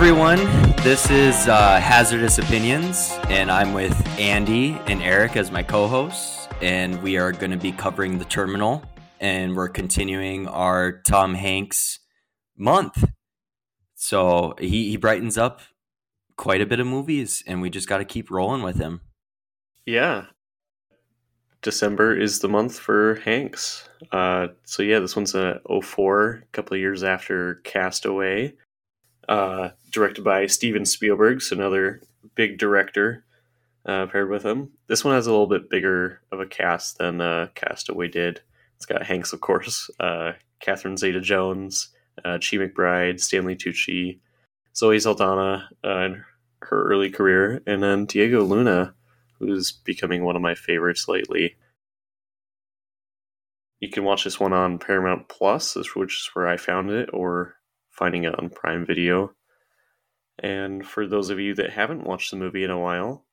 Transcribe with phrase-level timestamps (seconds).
[0.00, 0.38] Everyone,
[0.84, 6.46] this is uh, Hazardous Opinions, and I'm with Andy and Eric as my co hosts,
[6.62, 8.84] and we are going to be covering the terminal,
[9.18, 11.98] and we're continuing our Tom Hanks
[12.56, 13.10] month.
[13.96, 15.62] So he, he brightens up
[16.36, 19.00] quite a bit of movies, and we just got to keep rolling with him.
[19.84, 20.26] Yeah.
[21.60, 23.88] December is the month for Hanks.
[24.12, 28.54] Uh, so yeah, this one's a 04, a couple of years after Castaway
[29.28, 32.02] uh, directed by Steven Spielberg, so another
[32.34, 33.24] big director
[33.86, 34.70] uh, paired with him.
[34.86, 38.40] This one has a little bit bigger of a cast than uh, Castaway did.
[38.76, 41.88] It's got Hanks, of course, uh, Catherine Zeta-Jones,
[42.24, 44.18] uh, Chi McBride, Stanley Tucci,
[44.76, 46.24] Zoe Saldana uh, in
[46.60, 48.94] her early career, and then Diego Luna,
[49.38, 51.56] who's becoming one of my favorites lately.
[53.80, 57.57] You can watch this one on Paramount Plus, which is where I found it, or
[57.98, 59.32] finding it on Prime Video.
[60.40, 63.26] And for those of you that haven't watched the movie in a while,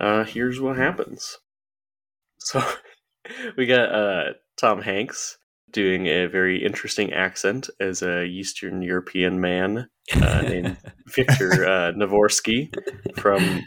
[0.00, 1.38] uh, here's what happens.
[2.42, 2.64] So
[3.58, 5.36] we got uh, Tom Hanks
[5.70, 12.72] doing a very interesting accent as a Eastern European man uh, named Victor uh, Navorski
[13.18, 13.60] from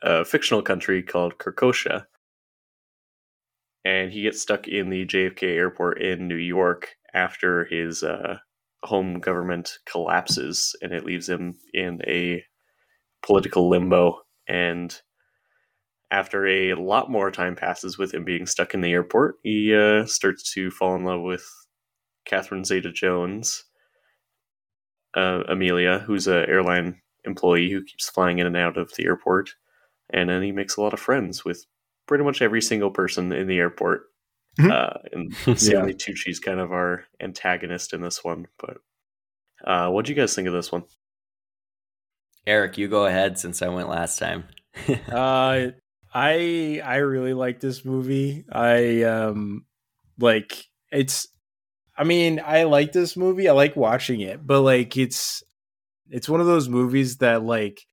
[0.00, 2.04] a fictional country called Kirkosia.
[3.84, 8.38] And he gets stuck in the JFK airport in New York after his uh,
[8.82, 12.44] home government collapses and it leaves him in a
[13.22, 14.20] political limbo.
[14.48, 14.94] And
[16.10, 20.06] after a lot more time passes with him being stuck in the airport, he uh,
[20.06, 21.46] starts to fall in love with
[22.24, 23.64] Catherine Zeta Jones,
[25.14, 29.50] uh, Amelia, who's an airline employee who keeps flying in and out of the airport.
[30.12, 31.66] And then he makes a lot of friends with
[32.06, 34.09] pretty much every single person in the airport.
[34.58, 34.70] Mm-hmm.
[34.70, 35.96] Uh, and Stanley yeah.
[35.96, 38.46] Tucci's kind of our antagonist in this one.
[38.58, 38.78] But
[39.64, 40.84] uh, what do you guys think of this one?
[42.46, 44.44] Eric, you go ahead since I went last time.
[45.12, 45.68] uh,
[46.12, 48.44] I I really like this movie.
[48.50, 49.66] I um
[50.18, 51.28] like it's.
[51.96, 53.48] I mean, I like this movie.
[53.48, 55.42] I like watching it, but like it's
[56.08, 57.86] it's one of those movies that like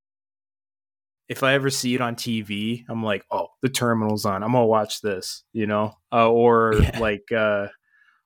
[1.28, 4.44] if I ever see it on TV, I'm like, oh, the terminal's on.
[4.44, 7.00] I'm gonna watch this, you know, uh, or yeah.
[7.00, 7.68] like, uh,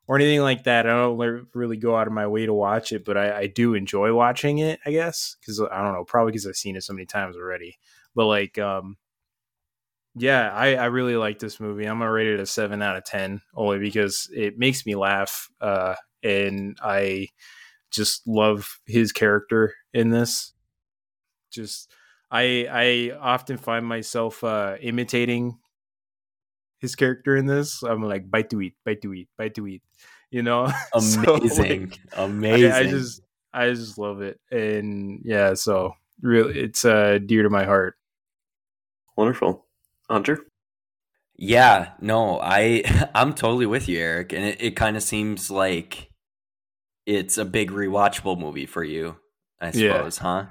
[0.08, 0.86] or anything like that.
[0.86, 3.74] I don't really go out of my way to watch it, but I, I do
[3.74, 4.80] enjoy watching it.
[4.86, 7.78] I guess because I don't know, probably because I've seen it so many times already.
[8.14, 8.98] But like, um,
[10.16, 11.86] yeah, I, I really like this movie.
[11.86, 15.50] I'm gonna rate it a seven out of ten, only because it makes me laugh,
[15.60, 17.30] uh, and I
[17.90, 20.54] just love his character in this.
[21.52, 21.92] Just
[22.32, 25.58] I I often find myself uh, imitating
[26.80, 27.84] his character in this.
[27.84, 29.84] I'm like bite to eat, bite to eat, bite to eat.
[30.32, 32.72] You know, amazing, so, like, amazing.
[32.72, 33.22] I, I, just
[33.54, 37.96] I just love it, and yeah, so really, it's uh, dear to my heart.
[39.18, 39.66] Wonderful,
[40.10, 40.40] Hunter.
[41.36, 46.12] Yeah, no, I I'm totally with you, Eric, and it, it kind of seems like
[47.06, 49.18] it's a big rewatchable movie for you,
[49.60, 50.24] I suppose, yeah.
[50.24, 50.46] huh?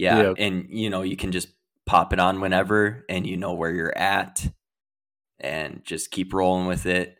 [0.00, 0.22] Yeah.
[0.22, 0.36] Yep.
[0.38, 1.48] And, you know, you can just
[1.84, 4.50] pop it on whenever and you know where you're at
[5.38, 7.18] and just keep rolling with it.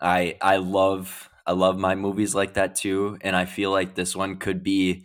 [0.00, 3.18] I I love I love my movies like that too.
[3.20, 5.04] And I feel like this one could be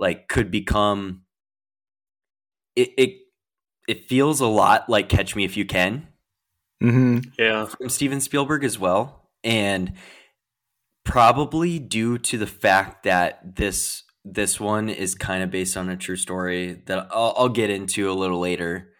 [0.00, 1.22] like could become
[2.74, 3.10] it it,
[3.86, 6.08] it feels a lot like Catch Me If You Can.
[6.82, 7.18] Mm-hmm.
[7.38, 7.66] Yeah.
[7.66, 9.28] From Steven Spielberg as well.
[9.44, 9.92] And
[11.04, 15.96] probably due to the fact that this this one is kind of based on a
[15.96, 18.90] true story that I'll, I'll get into a little later.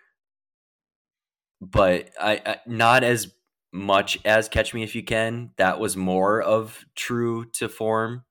[1.60, 3.32] But I, I, not as
[3.72, 5.50] much as Catch Me If You Can.
[5.56, 8.24] That was more of true to form.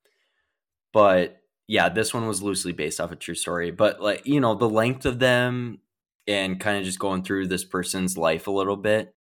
[0.93, 3.71] But yeah, this one was loosely based off a true story.
[3.71, 5.79] But like you know, the length of them
[6.27, 9.13] and kind of just going through this person's life a little bit,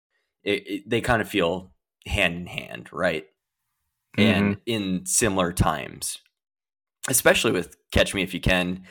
[0.45, 1.73] it, it, they kind of feel
[2.07, 3.25] hand in hand, right?
[4.17, 4.45] Mm-hmm.
[4.45, 6.19] And in similar times,
[7.09, 8.85] especially with Catch Me If You Can,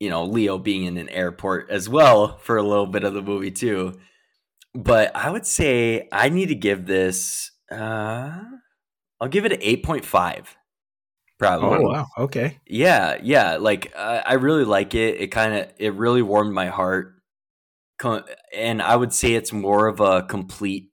[0.00, 3.22] you know, Leo being in an airport as well for a little bit of the
[3.22, 3.98] movie too.
[4.74, 8.40] But I would say I need to give this uh
[9.20, 10.46] I'll give it an 8.5.
[11.38, 11.78] Probably.
[11.78, 12.06] Oh wow.
[12.18, 12.58] Okay.
[12.66, 15.20] Yeah, yeah, like uh, I really like it.
[15.20, 17.14] It kind of it really warmed my heart.
[18.54, 20.90] And I would say it's more of a complete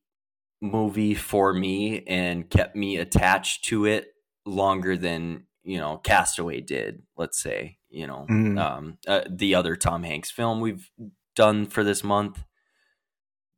[0.62, 4.08] movie for me and kept me attached to it
[4.46, 7.02] longer than you know Castaway did.
[7.18, 8.60] Let's say you know mm.
[8.60, 10.90] um, uh, the other Tom Hanks film we've
[11.36, 12.44] done for this month.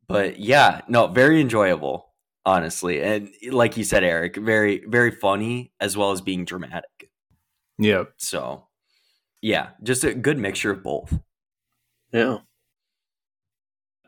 [0.07, 2.13] But yeah, no, very enjoyable,
[2.45, 7.11] honestly, and like you said, Eric, very very funny as well as being dramatic.
[7.77, 8.13] Yep.
[8.17, 8.67] So
[9.41, 11.19] Yeah, just a good mixture of both.
[12.11, 12.39] Yeah.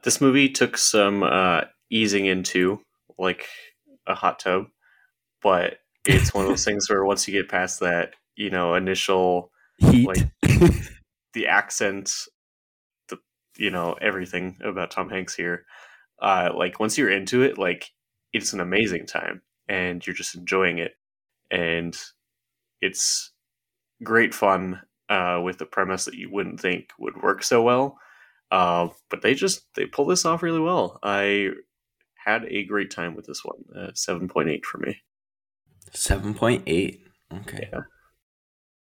[0.03, 1.61] This movie took some uh,
[1.91, 2.81] easing into,
[3.17, 3.47] like
[4.07, 4.67] a hot tub,
[5.41, 9.51] but it's one of those things where once you get past that, you know, initial
[9.77, 10.07] Heat.
[10.07, 10.29] Like-
[11.33, 12.11] the accent,
[13.07, 13.17] the
[13.57, 15.65] you know everything about Tom Hanks here.
[16.21, 17.89] Uh, like once you're into it, like
[18.33, 20.93] it's an amazing time, and you're just enjoying it,
[21.49, 21.97] and
[22.81, 23.31] it's
[24.03, 27.97] great fun uh, with the premise that you wouldn't think would work so well.
[28.51, 30.99] Uh, but they just they pull this off really well.
[31.03, 31.49] I
[32.25, 33.63] had a great time with this one.
[33.75, 35.01] Uh, Seven point eight for me.
[35.93, 37.05] Seven point eight.
[37.33, 37.69] Okay.
[37.71, 37.81] Yeah.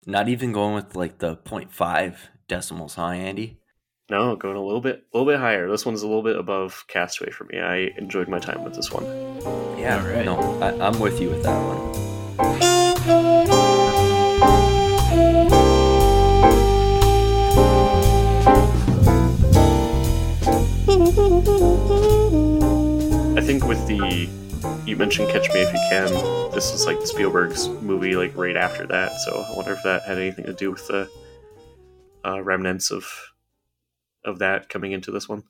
[0.07, 2.17] Not even going with like the 0.5
[2.49, 3.59] decimals, huh, Andy?
[4.09, 5.69] No, going a little bit, a little bit higher.
[5.69, 7.59] This one's a little bit above Castaway for me.
[7.59, 9.05] I enjoyed my time with this one.
[9.77, 10.25] Yeah, All right.
[10.25, 12.97] no, I, I'm with you with that one.
[23.37, 24.29] I think with the
[24.87, 26.13] you mentioned Catch Me If You Can,
[26.53, 29.13] this is like Spielberg's movie, like right after that.
[29.21, 31.11] So I wonder if that had anything to do with the
[32.25, 33.07] uh, remnants of
[34.25, 35.45] of that coming into this one.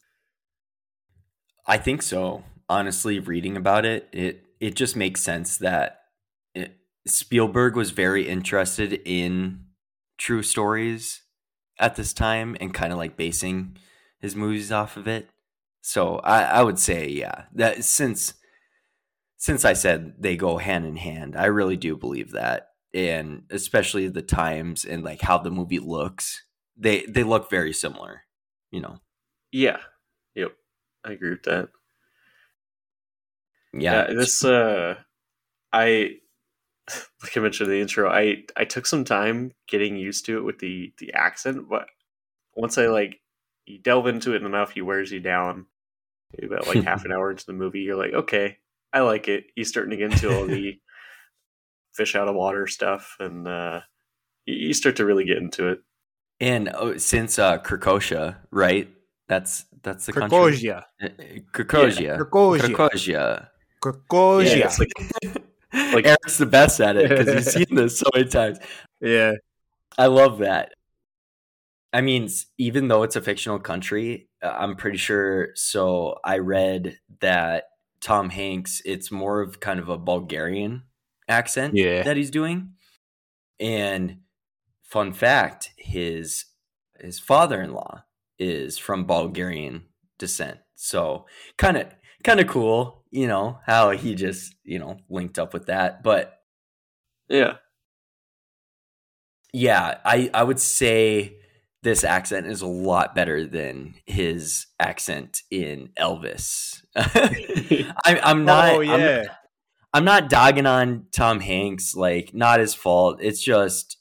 [1.66, 2.44] I think so.
[2.68, 6.00] Honestly, reading about it, it it just makes sense that
[6.54, 6.76] it,
[7.06, 9.64] Spielberg was very interested in
[10.18, 11.22] true stories
[11.78, 13.76] at this time and kind of like basing
[14.20, 15.28] his movies off of it.
[15.82, 18.34] So I, I would say, yeah, that since
[19.46, 24.08] since I said they go hand in hand, I really do believe that, and especially
[24.08, 26.44] the times and like how the movie looks,
[26.76, 28.22] they they look very similar.
[28.72, 28.96] You know,
[29.52, 29.78] Yeah,
[30.34, 30.50] yep,
[31.04, 31.68] I agree with that.
[33.72, 34.96] yeah, Yeah, this uh,
[35.72, 36.16] I
[37.22, 38.10] like I mentioned in the intro.
[38.10, 41.86] I I took some time getting used to it with the the accent, but
[42.56, 43.20] once I like
[43.64, 45.66] you delve into it enough, he wears you down.
[46.42, 48.58] About like half an hour into the movie, you're like, okay,
[48.96, 49.44] I like it.
[49.54, 50.78] He's starting to get into all the
[51.94, 53.80] fish out of water stuff, and uh,
[54.46, 55.80] you you start to really get into it.
[56.40, 58.88] And oh, since uh Krakosha, right?
[59.28, 60.38] That's that's the country.
[60.38, 60.84] Krakosia.
[61.02, 61.08] Uh,
[61.52, 62.18] Krakosia.
[62.18, 62.74] Krakosia.
[62.74, 63.48] Krakosia.
[63.82, 64.56] Krakosia.
[64.56, 65.42] Yeah, like
[65.94, 68.58] Like Eric's the best at it because he's seen this so many times.
[69.02, 69.32] yeah.
[69.98, 70.72] I love that.
[71.92, 75.48] I mean, even though it's a fictional country, uh, I'm pretty sure.
[75.54, 77.64] So I read that
[78.00, 80.84] Tom Hanks, it's more of kind of a Bulgarian
[81.28, 82.02] accent Yeah.
[82.02, 82.74] that he's doing.
[83.60, 84.22] And
[84.82, 86.46] fun fact, his
[87.00, 88.04] his father-in-law
[88.38, 89.88] is from Bulgarian
[90.18, 90.60] descent.
[90.74, 91.26] So
[91.58, 91.88] kind of
[92.24, 96.02] kind of cool, you know, how he just, you know, linked up with that.
[96.02, 96.40] But
[97.28, 97.58] yeah,
[99.52, 101.38] yeah, I I would say
[101.86, 106.82] this accent is a lot better than his accent in Elvis.
[106.96, 108.70] I, I'm not.
[108.74, 109.24] oh I'm- yeah.
[109.94, 113.18] I'm not dogging on Tom Hanks, like not his fault.
[113.22, 113.98] It's just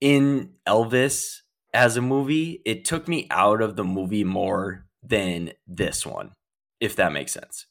[0.00, 1.38] in Elvis
[1.72, 6.32] as a movie, it took me out of the movie more than this one,
[6.80, 7.66] if that makes sense.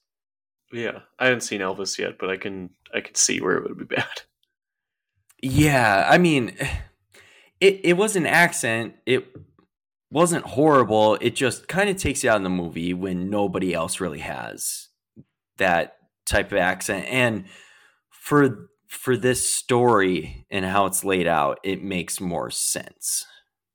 [0.73, 0.99] yeah.
[1.19, 3.95] I haven't seen Elvis yet, but I can I can see where it would be
[3.95, 4.23] bad.
[5.41, 6.57] Yeah, I mean,
[7.63, 8.95] it it was an accent.
[9.05, 9.25] It
[10.11, 11.17] wasn't horrible.
[11.21, 14.89] It just kind of takes you out of the movie when nobody else really has
[15.57, 17.05] that type of accent.
[17.07, 17.45] And
[18.09, 23.25] for for this story and how it's laid out, it makes more sense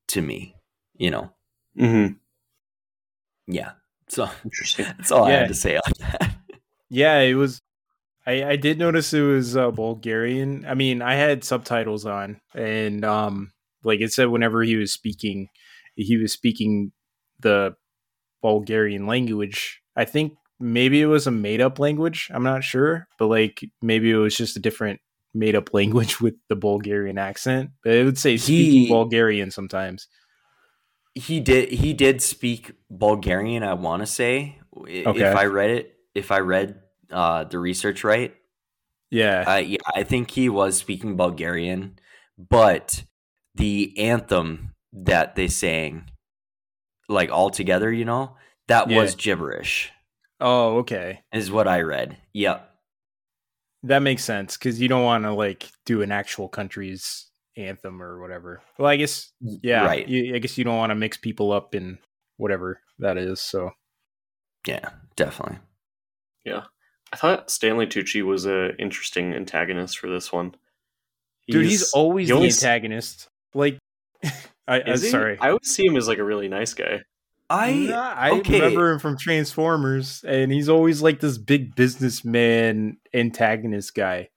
[0.08, 0.54] to me.
[0.96, 1.30] You know,
[1.78, 2.14] Mm-hmm.
[3.46, 3.72] yeah.
[4.08, 4.84] So Interesting.
[4.98, 6.34] that's all I had to say on that.
[6.90, 7.60] Yeah, it was.
[8.26, 10.64] I I did notice it was uh, Bulgarian.
[10.66, 13.52] I mean, I had subtitles on, and um,
[13.84, 15.48] like it said, whenever he was speaking,
[15.94, 16.92] he was speaking
[17.40, 17.74] the
[18.42, 19.80] Bulgarian language.
[19.96, 22.28] I think maybe it was a made up language.
[22.32, 25.00] I'm not sure, but like maybe it was just a different
[25.34, 27.70] made up language with the Bulgarian accent.
[27.82, 30.08] But it would say speaking He- Bulgarian sometimes.
[31.14, 33.62] he did he did speak Bulgarian.
[33.62, 35.18] I want to say Okay.
[35.20, 36.80] if I read it, if I read
[37.10, 38.34] uh, the research right,
[39.10, 41.98] Yeah, uh, yeah, I think he was speaking Bulgarian,
[42.38, 43.02] but
[43.54, 46.10] the anthem that they sang,
[47.08, 48.36] like all together, you know,
[48.68, 48.98] that Yeah.
[48.98, 49.90] was gibberish,
[50.40, 51.22] Oh, okay.
[51.32, 52.16] is what I read.
[52.34, 52.64] Yep.
[53.84, 58.20] That makes sense because you don't want to like do an actual country's anthem or
[58.20, 58.60] whatever.
[58.78, 60.06] Well, I guess yeah, Right.
[60.06, 61.98] You, I guess you don't want to mix people up in
[62.36, 63.40] whatever that is.
[63.40, 63.70] So
[64.66, 65.58] Yeah, definitely.
[66.44, 66.64] Yeah,
[67.12, 70.54] I thought Stanley Tucci was a interesting antagonist for this one.
[71.48, 73.28] dude, he's, always he the only s- antagonist.
[73.54, 73.78] Like
[74.66, 75.38] I, I'm sorry.
[75.40, 77.02] I would see him as like a really nice guy.
[77.50, 78.60] I Nah, I okay.
[78.60, 84.28] remember him from Transformers, and he's always like this big businessman antagonist guy.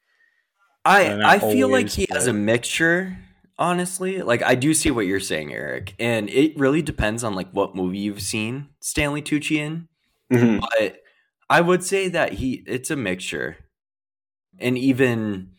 [0.86, 3.18] I I feel like always, he has a mixture.
[3.60, 7.52] Honestly, like I do see what you're saying, Eric, and it really depends on like
[7.52, 9.88] what movie you've seen Stanley Tucci in.
[10.32, 10.62] Mhm.
[10.62, 11.02] But
[11.50, 13.58] I would say that he it's a mixture,
[14.58, 15.52] and even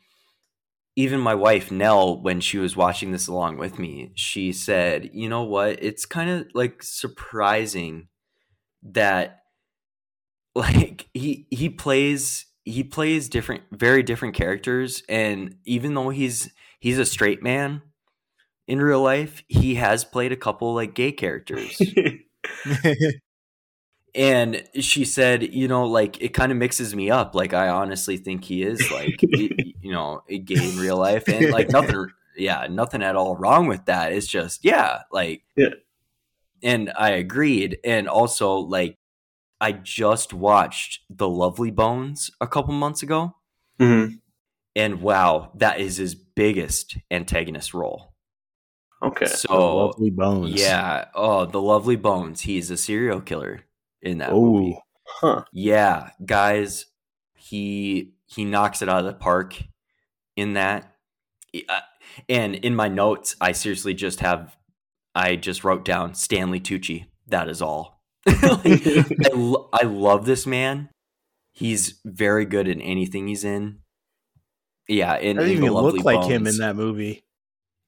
[0.97, 5.29] even my wife Nell, when she was watching this along with me, she said, "You
[5.29, 5.83] know what?
[5.83, 8.09] It's kind of like surprising
[8.83, 9.43] that
[10.55, 16.99] like he he plays he plays different very different characters and even though he's he's
[16.99, 17.83] a straight man
[18.69, 21.81] in real life he has played a couple like gay characters
[24.15, 28.17] and she said you know like it kind of mixes me up like i honestly
[28.19, 29.49] think he is like y-
[29.81, 33.67] you know a gay in real life and like nothing yeah nothing at all wrong
[33.67, 35.69] with that it's just yeah like Yeah.
[36.63, 38.99] and i agreed and also like
[39.61, 43.35] i just watched the lovely bones a couple months ago
[43.81, 44.19] Mhm.
[44.77, 48.13] and wow that is his biggest antagonist role
[49.03, 49.27] Okay.
[49.27, 50.53] so lovely bones.
[50.55, 53.63] yeah oh the lovely bones he's a serial killer
[54.03, 55.45] in that Oh, movie Huh.
[55.53, 56.87] yeah, guys,
[57.35, 59.63] he he knocks it out of the park
[60.37, 60.95] in that.
[62.29, 64.57] And in my notes, I seriously just have
[65.15, 67.07] I just wrote down Stanley Tucci.
[67.29, 68.01] That is all.
[68.27, 70.89] Like, I, lo- I love this man.
[71.53, 73.81] He's very good in anything he's in.
[74.89, 77.25] Yeah, in, I didn't The even look like him in that movie.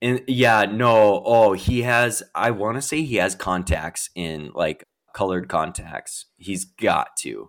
[0.02, 1.22] And yeah, no.
[1.24, 2.22] Oh, he has.
[2.34, 6.26] I want to say he has contacts in like colored contacts.
[6.36, 7.48] He's got to.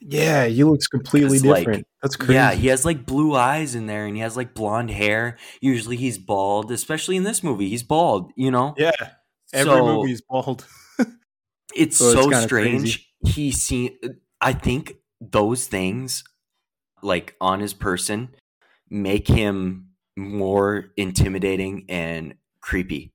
[0.00, 1.86] Yeah, he looks completely 'Cause, like, different.
[2.02, 2.34] That's crazy.
[2.34, 5.38] Yeah, he has like blue eyes in there and he has like blonde hair.
[5.62, 7.70] Usually he's bald, especially in this movie.
[7.70, 8.74] He's bald, you know?
[8.76, 8.90] yeah.
[9.54, 10.66] Every So, movie is bald.
[11.74, 13.08] It's so so strange.
[13.26, 13.98] He see
[14.40, 16.22] I think those things
[17.02, 18.28] like on his person
[18.90, 23.13] make him more intimidating and creepy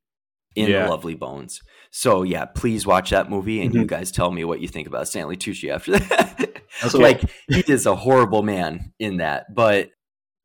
[0.60, 0.84] in Yeah.
[0.84, 1.62] the Lovely Bones.
[1.92, 3.88] So yeah, please watch that movie and you Mhm.
[3.88, 6.56] guys tell me what you think about Stanley Tucci after that.
[6.86, 6.98] Okay.
[7.00, 9.90] like he is a horrible man in that, but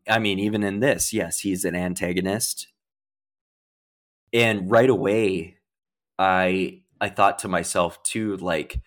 [0.08, 2.66] I mean even in this, yes, he's an antagonist.
[4.32, 5.58] And right away
[6.18, 8.80] I I thought to myself too like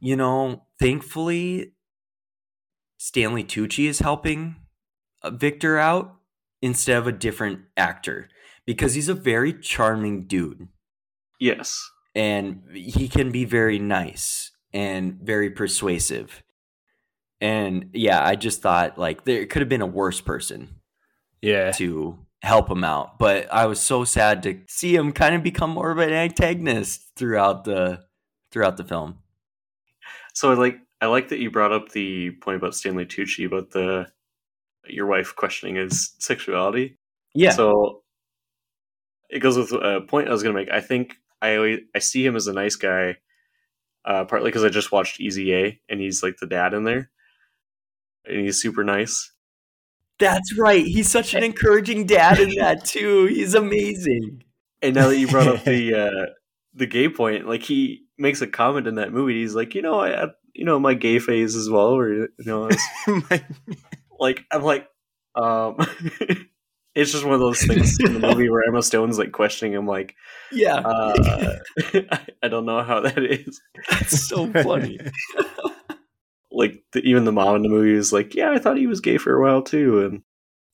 [0.00, 1.74] you know, thankfully
[2.98, 4.56] Stanley Tucci is helping
[5.22, 6.16] uh, Victor out
[6.60, 8.28] instead of a different actor
[8.66, 10.68] because he's a very charming dude
[11.40, 11.80] yes.
[12.14, 16.42] and he can be very nice and very persuasive.
[17.40, 20.76] And yeah, I just thought like there could have been a worse person
[21.40, 21.72] Yeah.
[21.72, 25.70] to help him out, but I was so sad to see him kind of become
[25.70, 28.04] more of an antagonist throughout the
[28.52, 29.18] throughout the film.
[30.34, 33.70] So I like I like that you brought up the point about Stanley Tucci about
[33.70, 34.06] the
[34.86, 36.98] your wife questioning his sexuality.
[37.34, 37.50] Yeah.
[37.50, 38.01] So
[39.32, 40.70] it goes with a point I was going to make.
[40.70, 43.16] I think I always, I see him as a nice guy,
[44.04, 47.10] uh, partly because I just watched Easy A and he's like the dad in there,
[48.26, 49.32] and he's super nice.
[50.18, 50.84] That's right.
[50.84, 53.26] He's such an encouraging dad in that too.
[53.26, 54.44] He's amazing.
[54.82, 56.26] And now that you brought up the uh,
[56.74, 59.40] the gay point, like he makes a comment in that movie.
[59.40, 62.28] He's like, you know, I had you know my gay phase as well, or you
[62.44, 62.76] know, I
[63.30, 63.44] My-
[64.20, 64.86] like I'm like,
[65.34, 65.76] um,
[66.94, 69.86] it's just one of those things in the movie where Emma Stone's like questioning him,
[69.86, 70.14] like,
[70.50, 71.58] Yeah, uh,
[72.42, 73.60] I don't know how that is.
[73.90, 74.98] that's so funny.
[76.50, 79.00] Like the, even the mom in the movie is like, yeah, I thought he was
[79.00, 80.22] gay for a while too, and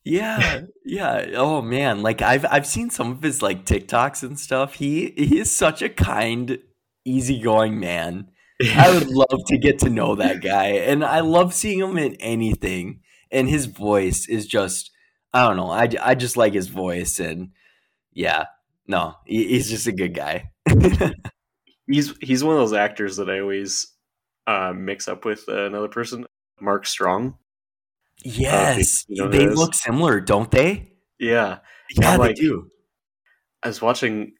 [0.04, 1.26] Yeah, yeah.
[1.36, 4.74] Oh man, like I've I've seen some of his like TikToks and stuff.
[4.74, 6.58] He he is such a kind,
[7.04, 8.28] easygoing man.
[8.74, 12.16] I would love to get to know that guy, and I love seeing him in
[12.16, 13.00] anything.
[13.30, 14.90] And his voice is just
[15.32, 15.70] I don't know.
[15.70, 17.50] I I just like his voice, and
[18.12, 18.46] yeah,
[18.86, 20.50] no, he, he's just a good guy.
[21.86, 23.88] he's he's one of those actors that I always
[24.46, 26.26] uh, mix up with uh, another person,
[26.60, 27.36] Mark Strong.
[28.24, 30.92] yes, you know they look similar, don't they?
[31.18, 31.58] Yeah,
[31.96, 32.70] Yeah, I'm they like- do.
[33.62, 34.32] I was watching.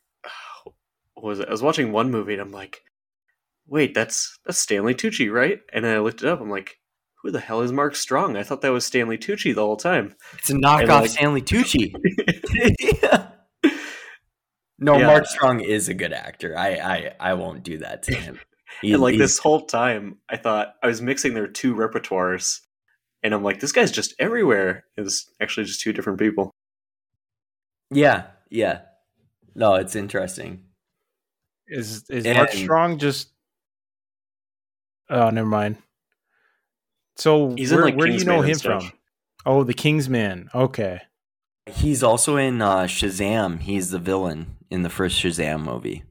[1.14, 1.49] What was it?
[1.49, 2.80] I was watching one movie and I'm like,
[3.66, 5.59] wait, that's that's Stanley Tucci, right?
[5.73, 6.40] And then I looked it up.
[6.40, 6.78] I'm like,
[7.23, 8.37] who the hell is Mark Strong?
[8.37, 10.15] I thought that was Stanley Tucci the whole time.
[10.39, 11.93] It's a knockoff like- Stanley Tucci.
[13.03, 13.29] Yeah.
[14.81, 15.09] No, Yeah.
[15.09, 16.57] Mark Strong is a good actor.
[16.57, 18.39] I, I, I won't do that to him.
[18.81, 22.61] He- and like he's- this whole time, I thought I was mixing their two repertoires,
[23.25, 24.85] and I'm like, this guy's just everywhere.
[24.97, 26.53] It's actually just two different people.
[27.91, 28.83] Yeah, yeah.
[29.57, 30.67] no, it's interesting.
[31.67, 33.33] Is is And- Mark Strong just?
[35.11, 35.79] Oh, never mind.
[37.19, 38.85] So He's in, where, like, where do you know him stuff.
[38.85, 38.93] from?
[39.45, 40.49] Oh, the Kingsman.
[40.55, 41.01] Okay.
[41.67, 43.61] He's also in uh, Shazam.
[43.61, 46.05] He's the villain in the first Shazam movie.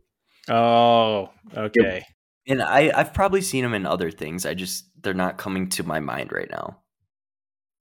[0.50, 2.04] Oh, okay.
[2.48, 4.46] And I, I've probably seen him in other things.
[4.46, 6.80] I just they're not coming to my mind right now.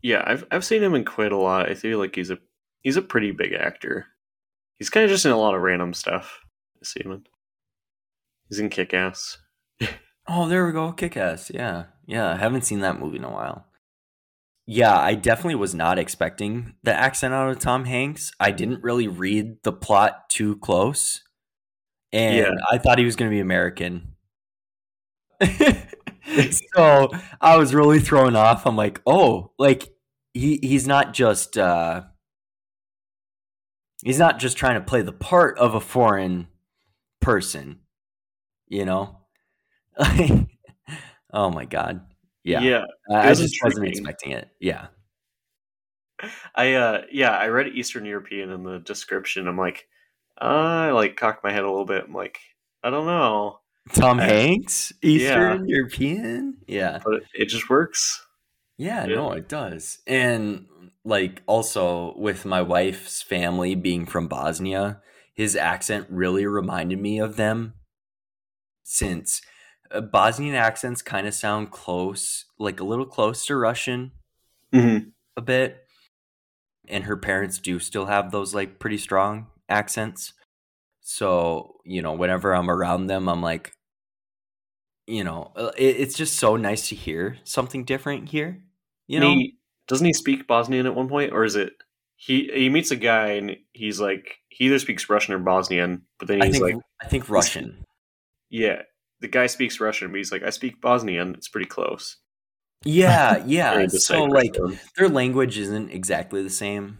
[0.02, 1.68] Yeah, I've I've seen him in quite a lot.
[1.68, 2.38] I feel like he's a
[2.82, 4.06] he's a pretty big actor.
[4.78, 6.40] He's kind of just in a lot of random stuff.
[6.80, 7.24] I see him in.
[8.48, 9.38] He's in Kick Ass.
[10.28, 10.90] Oh, there we go.
[10.90, 11.52] Kick ass.
[11.54, 11.84] Yeah.
[12.06, 12.32] Yeah.
[12.32, 13.66] I haven't seen that movie in a while.
[14.66, 18.32] Yeah, I definitely was not expecting the accent out of Tom Hanks.
[18.40, 21.22] I didn't really read the plot too close.
[22.12, 22.50] And Yeah.
[22.70, 24.14] I thought he was going to be American.
[26.76, 27.10] so
[27.40, 28.66] I was really thrown off.
[28.66, 29.88] I'm like, oh, like
[30.34, 32.02] he he's not just uh
[34.02, 36.48] he's not just trying to play the part of a foreign
[37.20, 37.80] person,
[38.68, 39.20] you know?
[41.36, 42.00] oh my god.
[42.42, 42.60] Yeah.
[42.60, 42.84] yeah.
[43.10, 44.48] I, I just wasn't expecting it.
[44.60, 44.86] Yeah.
[46.54, 49.46] I uh yeah, I read Eastern European in the description.
[49.46, 49.86] I'm like,
[50.38, 52.04] I like cocked my head a little bit.
[52.04, 52.38] I'm like,
[52.82, 53.58] I don't know,
[53.92, 56.58] Tom Hanks, Eastern European.
[56.66, 57.00] Yeah.
[57.04, 58.24] but it, it just works.
[58.78, 59.14] Yeah, Yeah.
[59.16, 59.98] no, it does.
[60.06, 60.66] And
[61.04, 65.00] like also with my wife's family being from Bosnia,
[65.34, 67.74] his accent really reminded me of them
[68.84, 69.42] since
[69.90, 74.12] uh, Bosnian accents kind of sound close, like a little close to Russian
[74.74, 75.08] Mm-hmm.
[75.36, 75.78] a bit.
[76.88, 80.34] And her parents do still have those like pretty strong accents.
[81.00, 83.72] So, you know, whenever I'm around them, I'm like,
[85.06, 88.62] you know, uh, it, it's just so nice to hear something different here.
[89.06, 91.72] You know, he, doesn't he speak Bosnian at one point, or is it
[92.16, 92.50] he?
[92.52, 96.42] He meets a guy and he's like, he either speaks Russian or Bosnian, but then
[96.42, 97.84] I he's think like, I think Russian.
[98.50, 98.82] yeah,
[99.20, 101.34] the guy speaks Russian, but he's like, I speak Bosnian.
[101.34, 102.16] It's pretty close.
[102.84, 103.86] Yeah, yeah.
[103.88, 104.56] So like
[104.96, 106.98] their language isn't exactly the same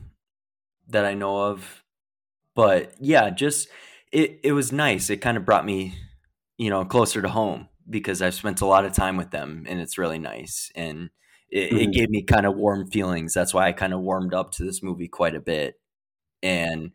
[0.88, 1.82] that I know of.
[2.54, 3.68] But yeah, just
[4.12, 5.10] it it was nice.
[5.10, 5.94] It kind of brought me,
[6.58, 9.80] you know, closer to home because I've spent a lot of time with them and
[9.80, 10.70] it's really nice.
[10.74, 11.10] And
[11.50, 11.92] it, it Mhm.
[11.92, 13.34] gave me kind of warm feelings.
[13.34, 15.76] That's why I kind of warmed up to this movie quite a bit.
[16.42, 16.92] And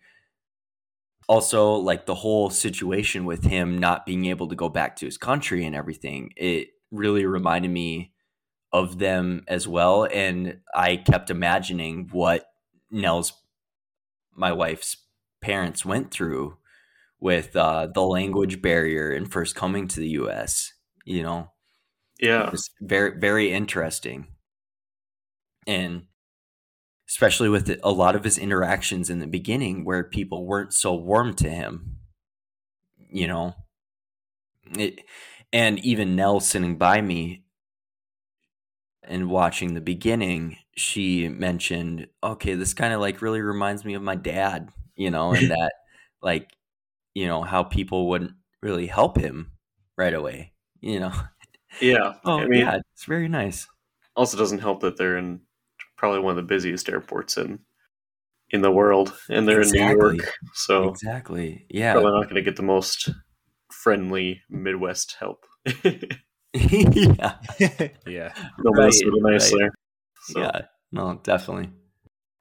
[1.32, 5.18] also like the whole situation with him not being able to go back to his
[5.18, 8.12] country and everything, it really reminded me
[8.74, 10.06] of them as well.
[10.12, 12.48] And I kept imagining what
[12.92, 13.32] Nell's,
[14.36, 14.98] my wife's
[15.40, 16.58] parents went through
[17.22, 20.74] with uh, the language barrier and first coming to the US.
[21.06, 21.52] You know,
[22.20, 24.28] Yeah, very, very interesting.
[25.66, 26.08] And
[27.12, 31.34] especially with a lot of his interactions in the beginning where people weren't so warm
[31.34, 31.98] to him,
[33.10, 33.54] you know,
[34.78, 35.02] it,
[35.52, 37.44] and even Nell sitting by me
[39.04, 44.02] and watching the beginning, she mentioned, okay, this kind of like really reminds me of
[44.02, 45.74] my dad, you know, and that
[46.22, 46.56] like,
[47.14, 49.52] you know, how people wouldn't really help him
[49.98, 51.12] right away, you know.
[51.82, 52.14] yeah.
[52.24, 53.68] Oh, I mean, yeah, it's very nice.
[54.16, 55.42] also doesn't help that they're in
[56.02, 57.60] probably one of the busiest airports in
[58.50, 61.66] in the world, and they're in New York, so Exactly.
[61.70, 61.94] Yeah.
[61.94, 63.10] probably not going to get the most
[63.72, 65.46] friendly Midwest help.
[66.54, 67.36] yeah.
[68.08, 68.34] yeah.
[68.60, 69.60] Nobody's Right, really nice right.
[69.60, 69.72] there.
[70.24, 70.40] So.
[70.42, 70.62] Yeah.
[70.92, 71.70] No, definitely.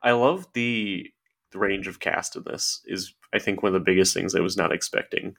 [0.03, 1.07] I love the
[1.53, 4.41] the range of cast in this is I think one of the biggest things I
[4.41, 5.35] was not expecting.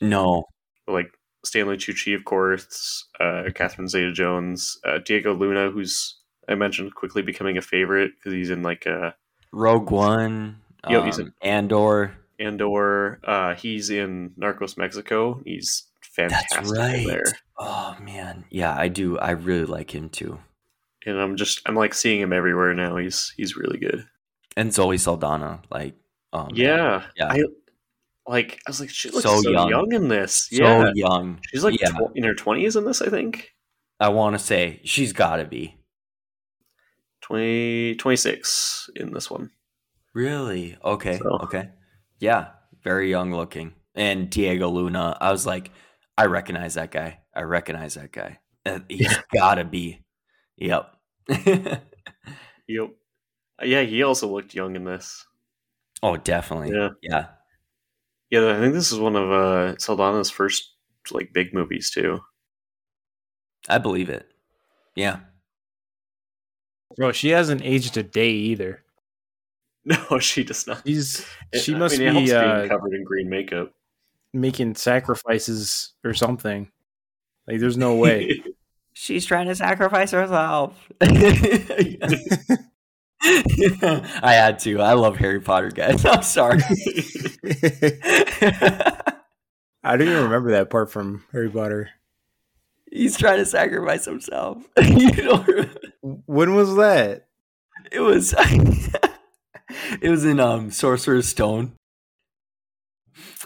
[0.00, 0.44] No.
[0.88, 1.12] Like
[1.44, 7.22] Stanley Tucci, of course, uh, Catherine Zeta Jones, uh, Diego Luna, who's I mentioned quickly
[7.22, 9.12] becoming a favorite because he's in like uh,
[9.52, 10.58] Rogue One.
[10.88, 12.16] Yo, he's in Andor.
[12.40, 13.20] Andor.
[13.24, 15.40] Uh, he's in Narcos Mexico.
[15.44, 17.06] He's fantastic That's right.
[17.06, 17.24] there.
[17.58, 18.44] Oh man.
[18.50, 19.18] Yeah, I do.
[19.18, 20.38] I really like him too.
[21.06, 22.96] And I'm just I'm like seeing him everywhere now.
[22.96, 24.06] He's he's really good.
[24.56, 25.62] And Zoe Saldana.
[25.70, 25.94] Like,
[26.32, 27.28] oh yeah, Yeah.
[27.32, 27.42] I
[28.26, 28.60] like.
[28.66, 29.68] I was like, she looks So so, young.
[29.70, 29.92] young.
[29.92, 30.48] in this.
[30.50, 31.40] So yeah, young.
[31.50, 31.88] she's like yeah.
[31.90, 33.00] tw- in her twenties in this.
[33.02, 33.52] I think
[34.00, 35.76] I want to say she's got to be.
[37.36, 39.50] 20, 26 in this one.
[40.12, 40.76] Really?
[40.84, 41.16] Okay.
[41.18, 41.70] So- Okay.
[42.18, 42.48] Yeah.
[42.84, 43.72] Very young looking.
[43.94, 45.16] And Diego Luna.
[45.20, 45.70] I was like,
[46.18, 47.20] I recognize that guy.
[47.34, 48.38] I recognize that guy.
[48.88, 50.04] He's got to be.
[50.58, 50.94] Yep.
[52.68, 52.90] Yep.
[53.64, 55.26] Yeah, he also looked young in this.
[56.02, 56.70] oh, definitely.
[56.74, 57.26] Yeah, Yeah.
[58.30, 58.56] yeah.
[58.56, 60.72] I think this is one of uh, Saldana's first
[61.10, 62.20] like big movies too.
[63.68, 64.26] I believe it.
[64.94, 65.20] Yeah.
[66.96, 68.82] Bro, she hasn't aged a day either.
[69.84, 70.82] No, she does not.
[70.86, 73.72] She's she I must mean, it helps be being uh, covered in green makeup.
[74.32, 76.70] making sacrifices or something.
[77.48, 78.44] Like, there's no way.
[78.92, 80.88] She's trying to sacrifice herself.
[81.00, 81.98] I
[84.22, 84.80] had to.
[84.80, 86.04] I love Harry Potter, guys.
[86.04, 86.60] I'm sorry.
[89.84, 91.90] I don't even remember that part from Harry Potter.
[92.90, 94.58] He's trying to sacrifice himself.
[94.80, 95.80] you don't remember?
[96.02, 97.26] When was that?
[97.90, 98.34] It was
[100.02, 101.72] it was in um Sorcerer's Stone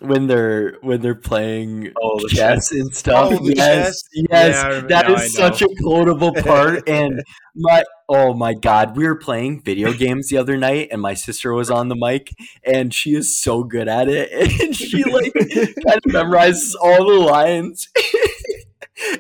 [0.01, 3.33] when they're when they're playing Oh, the chess and stuff.
[3.33, 4.03] Oh, yes, chess?
[4.13, 6.89] yes, Yeah, I that now is such a quotable part.
[6.89, 7.23] and
[7.55, 11.53] my oh my god, we were playing video games the other night, and my sister
[11.53, 12.31] was on the mic,
[12.65, 17.21] and she is so good at it, and she like kind of memorizes all the
[17.21, 17.89] lines.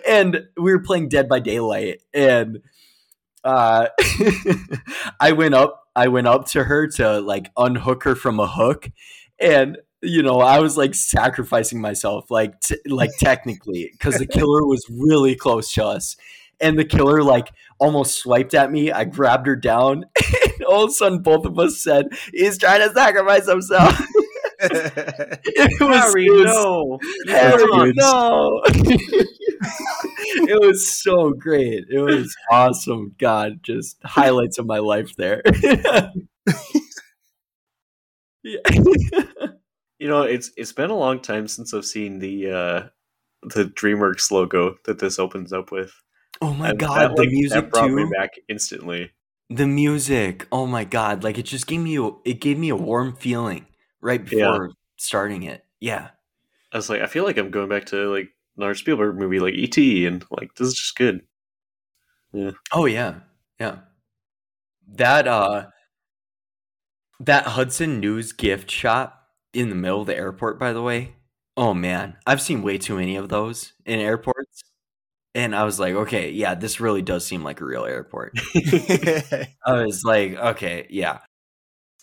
[0.09, 2.59] and we were playing Dead by Daylight, and
[3.47, 3.89] uh,
[5.21, 5.85] I went up.
[5.95, 8.91] I went up to her to like unhook her from a hook,
[9.39, 14.67] and you know I was like sacrificing myself, like t- like technically, because the killer
[14.67, 16.17] was really close to us,
[16.61, 18.91] and the killer like almost swiped at me.
[18.91, 20.05] I grabbed her down,
[20.43, 23.97] and all of a sudden, both of us said, "He's trying to sacrifice himself."
[24.61, 26.99] it was, Harry, it was no.
[27.29, 27.97] Harry, Good.
[27.97, 28.62] no.
[30.49, 31.85] it was so great.
[31.90, 33.14] It was awesome.
[33.19, 35.42] God, just highlights of my life there.
[38.42, 38.61] yeah.
[39.99, 42.83] You know, it's it's been a long time since I've seen the uh
[43.45, 45.90] the DreamWorks logo that this opens up with.
[46.42, 47.97] Oh my And god, that, the like, music that brought too.
[47.97, 49.12] me back instantly.
[49.49, 50.47] The music.
[50.53, 53.64] Oh my god, like it just gave me a, it gave me a warm feeling
[54.07, 54.51] right Yeah.
[54.53, 55.64] before starting it.
[55.81, 56.09] Yeah.
[56.73, 59.55] I was like, I feel like I'm going back to like another Spielberg movie, like
[59.55, 61.23] E.T., and like this is just good.
[62.33, 62.53] Yeah.
[62.73, 63.21] Oh yeah.
[63.61, 63.79] Yeah.
[64.88, 65.66] That uh
[67.21, 71.14] that Hudson News gift shop in the middle of the airport by the way.
[71.57, 74.62] Oh man, I've seen way too many of those in airports.
[75.35, 78.38] And I was like, okay, yeah, this really does seem like a real airport.
[78.57, 81.19] I was like, okay, yeah.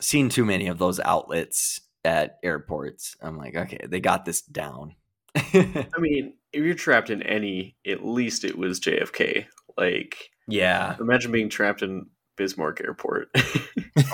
[0.01, 3.15] Seen too many of those outlets at airports.
[3.21, 4.95] I'm like, okay, they got this down.
[5.35, 9.45] I mean, if you're trapped in any, at least it was JFK.
[9.77, 10.95] Like, yeah.
[10.99, 13.29] imagine being trapped in Bismarck Airport.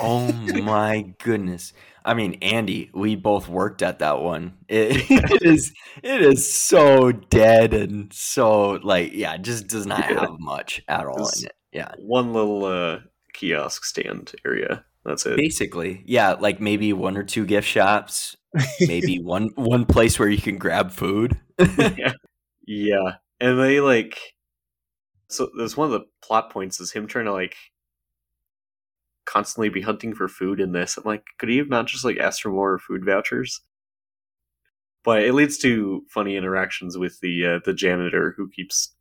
[0.02, 1.72] Oh my goodness.
[2.04, 4.54] I mean, Andy, we both worked at that one.
[4.68, 5.72] It, it is
[6.02, 10.20] it is so dead and so like yeah, just does not Yeah.
[10.20, 11.54] have much at all This- in it.
[11.72, 11.92] Yeah.
[11.98, 12.98] One little uh,
[13.34, 14.84] kiosk stand area.
[15.04, 15.36] That's it.
[15.36, 18.36] Basically, yeah, like maybe one or two gift shops,
[18.80, 21.38] maybe one one place where you can grab food.
[22.66, 24.16] Yeah, and they like.
[25.28, 27.56] So there's one of the plot points is him trying to like
[29.24, 30.96] constantly be hunting for food in this.
[30.96, 33.60] I'm like, could he have not just like asked for more food vouchers?
[35.02, 38.94] But it leads to funny interactions with the uh, the janitor who keeps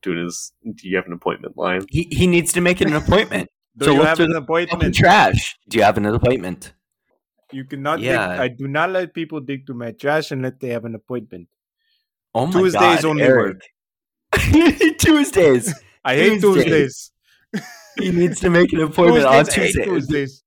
[0.00, 1.84] doing his "Do you have an appointment?" line.
[1.90, 3.50] he he needs to make an appointment.
[3.76, 4.94] Do So you have an appointment?
[4.94, 5.56] trash.
[5.68, 6.72] Do you have an appointment?
[7.52, 8.00] You cannot.
[8.00, 8.28] Yeah.
[8.28, 11.48] Dig, I do not let people dig through my trash unless they have an appointment.
[12.34, 13.60] Oh my Tuesdays god, only Eric.
[14.98, 15.74] Tuesdays.
[16.04, 16.64] I hate Tuesdays.
[16.64, 17.12] Tuesdays.
[17.98, 19.84] He needs to make an appointment on Tuesdays, hate Tuesday.
[19.84, 20.42] Tuesdays.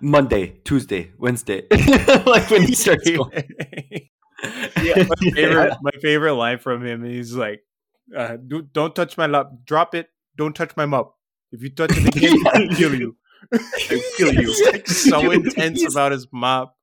[0.00, 1.66] Monday, Tuesday, Wednesday.
[2.26, 3.30] like when he starts going.
[4.82, 7.04] yeah, my favorite, my favorite line from him.
[7.04, 7.62] He's like,
[8.14, 9.50] uh, do, "Don't touch my lap.
[9.64, 10.08] Drop it.
[10.36, 11.17] Don't touch my mop.
[11.52, 13.16] If you touch it again, I'll kill you."
[13.52, 13.58] I
[14.16, 14.40] kill you.
[14.48, 16.74] He's like so intense he's- about his mop.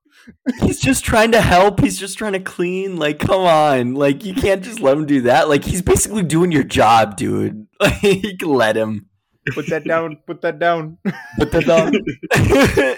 [0.61, 1.81] He's just trying to help.
[1.81, 2.95] He's just trying to clean.
[2.97, 3.93] Like, come on.
[3.93, 5.49] Like, you can't just let him do that.
[5.49, 7.67] Like, he's basically doing your job, dude.
[7.79, 9.07] Like, let him.
[9.53, 10.17] Put that down.
[10.25, 10.97] Put that down.
[11.37, 11.93] Put that down.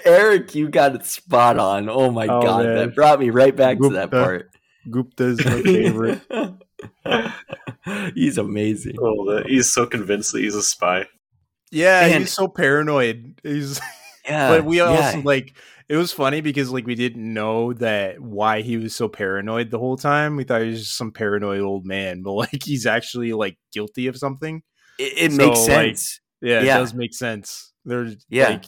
[0.06, 1.90] Eric, you got it spot on.
[1.90, 2.76] Oh my Oh, god, man.
[2.76, 4.48] that brought me right back to that part.
[4.88, 6.22] Gupta's my favorite.
[8.14, 8.96] he's amazing.
[9.00, 11.06] Oh, the, he's so convinced that he's a spy.
[11.70, 13.40] Yeah, And- he's so paranoid.
[13.42, 13.80] He's
[14.28, 14.84] Yeah, but we yeah.
[14.84, 15.54] also like
[15.88, 19.78] it was funny because like we didn't know that why he was so paranoid the
[19.78, 20.36] whole time.
[20.36, 24.06] We thought he was just some paranoid old man, but like he's actually like guilty
[24.06, 24.62] of something.
[24.98, 26.20] it, it so, makes like, sense.
[26.42, 26.76] Yeah, Yeah.
[26.76, 27.72] it does make sense.
[27.86, 28.48] There's Yeah.
[28.50, 28.64] like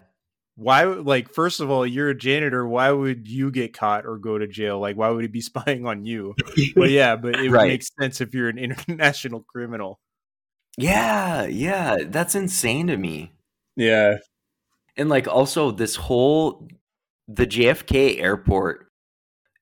[0.56, 4.38] why like first of all, you're a janitor, why would you get caught or go
[4.38, 4.78] to jail?
[4.80, 6.34] Like why would he be spying on you?
[6.74, 7.68] But yeah, but it Right.
[7.68, 10.00] makes sense if you're an international criminal.
[10.76, 13.32] Yeah, yeah, that's insane to me.
[13.76, 14.18] Yeah.
[14.96, 16.68] And like also this whole
[17.28, 18.88] the JFK airport,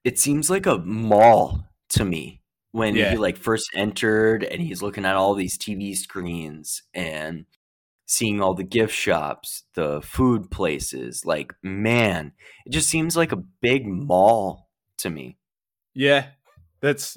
[0.05, 2.43] it seems like a mall to me
[2.73, 3.11] when Yeah.
[3.13, 7.47] he like first entered and he's looking at all these TV screens and
[8.07, 11.25] seeing all the gift shops, the food places.
[11.27, 12.33] Like, man,
[12.65, 14.69] it just seems like a big mall
[14.99, 15.37] to me.
[15.95, 16.27] Yeah,
[16.81, 17.17] that's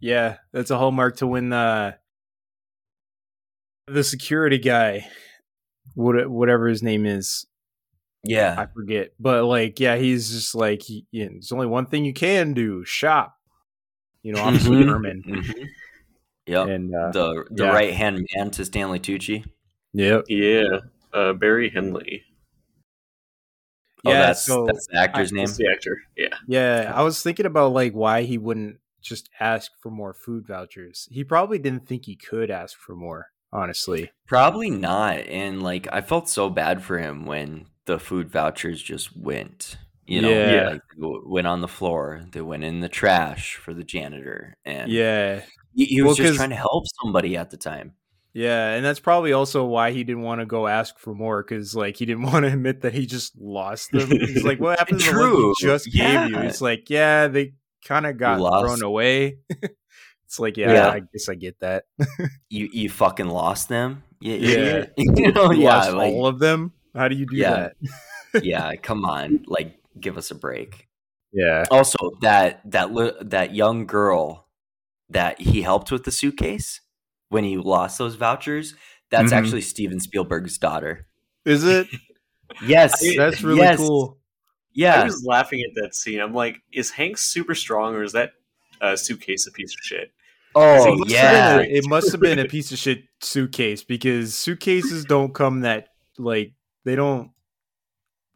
[0.00, 1.96] yeah, that's a hallmark to when the
[3.92, 5.06] the security guy,
[5.94, 7.46] what whatever his name is,
[8.24, 8.54] Yeah.
[8.58, 12.12] I forget, but like, yeah, he's just like, he, yeah, there's only one thing you
[12.14, 13.34] can do: shop.
[14.22, 14.84] You know, obviously Mhm.
[14.86, 15.68] Thurman, Mhm.
[16.46, 16.68] Yep.
[16.68, 17.70] and uh, the the yeah.
[17.72, 19.44] right hand man to Stanley Tucci.
[19.92, 20.80] yep, Yeah,
[21.12, 22.24] uh, Barry Henley.
[24.04, 24.20] Oh, yeah.
[24.26, 25.46] that's so that's the actor's name.
[25.46, 25.96] The actor.
[26.16, 26.34] Yeah.
[26.46, 31.06] Yeah, I was thinking about like why he wouldn't just ask for more food vouchers.
[31.10, 34.10] He probably didn't think he could ask for more, honestly.
[34.26, 35.18] Probably not.
[35.26, 39.76] And like I felt so bad for him when the food vouchers just went.
[40.06, 40.68] You know, yeah.
[40.70, 42.22] like went on the floor.
[42.32, 45.42] They went in the trash for the janitor, and Yeah.
[45.72, 47.92] he, he Well, was just 'cause- trying to help somebody at the time.
[48.32, 51.74] Yeah, and that's probably also why he didn't want to go ask for more cuz
[51.76, 54.08] like he didn't want to admit that he just lost them.
[54.10, 56.42] He's like, "What happened to the one just gave you?" Yeah.
[56.42, 58.66] It's like, "Yeah, they kind of got lost.
[58.66, 59.38] thrown away."
[60.30, 60.88] it's like, yeah, Yeah.
[60.90, 61.86] I guess I get that.
[62.48, 64.04] You you fucking lost them.
[64.20, 64.48] You Yeah.
[64.48, 64.92] idiot.
[64.96, 66.72] you know, You yeah, lost like, all of them.
[66.94, 67.70] How do you do Yeah.
[68.32, 68.44] that?
[68.44, 68.76] yeah.
[68.76, 70.86] Come on, like give us a break.
[71.32, 71.64] Yeah.
[71.72, 74.46] Also, that that li- that young girl
[75.08, 76.80] that he helped with the suitcase
[77.28, 78.74] when he lost those vouchers,
[79.10, 79.36] that's Mhm.
[79.36, 81.08] actually Steven Spielberg's daughter.
[81.44, 81.88] Is it?
[82.64, 84.18] Yes, That's really yes, cool.
[84.74, 86.20] Yeah, I was laughing at that scene.
[86.20, 88.30] I'm like, is Hank super strong or is that
[88.80, 90.12] uh, suitcase a piece of shit?
[90.54, 95.04] Oh It yeah, a- it must have been a piece of shit suitcase because suitcases
[95.04, 96.52] don't come that like
[96.84, 97.30] they don't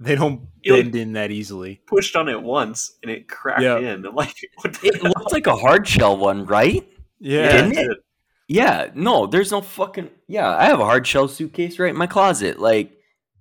[0.01, 1.81] they don't It, like- bend in that easily.
[1.87, 3.79] Pushed on it once and it cracked Yeah.
[3.79, 4.05] in.
[4.07, 6.87] I'm like, what the it looked like a hard shell one, right?
[7.21, 7.53] Yeah.
[7.63, 7.99] Didn't it?
[8.47, 10.55] Yeah, no, there's no fucking yeah.
[10.55, 12.59] I have a hard shell suitcase right in my closet.
[12.59, 12.93] Like,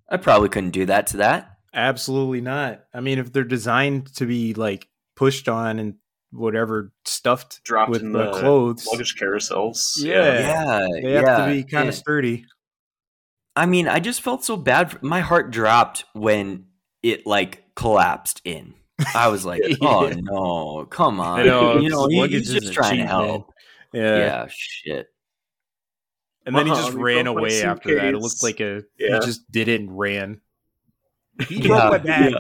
[0.10, 1.58] I probably couldn't do that to that.
[1.74, 2.86] Absolutely not.
[2.94, 5.96] I mean, if they're designed to be like pushed on and
[6.34, 9.94] whatever stuffed Dropped with in the the clothes, Luggage carousels.
[9.98, 10.40] Yeah.
[10.40, 12.46] Yeah, they have yeah, to be kind of sturdy.
[13.56, 14.92] I mean, I just felt so bad.
[14.92, 16.66] For, my heart dropped when
[17.04, 18.74] it like collapsed in.
[19.16, 22.98] I was like, "Oh no, come on!" Know, you know, he- he's just isn't trying
[22.98, 23.54] to cheap, help.
[23.94, 24.18] Yeah.
[24.18, 25.08] Yeah, shit.
[26.46, 28.14] And then he just ran away after that.
[28.14, 29.20] It looked like a Yeah.
[29.20, 30.42] he just did it and ran.
[31.48, 32.34] He Yeah, broke my back.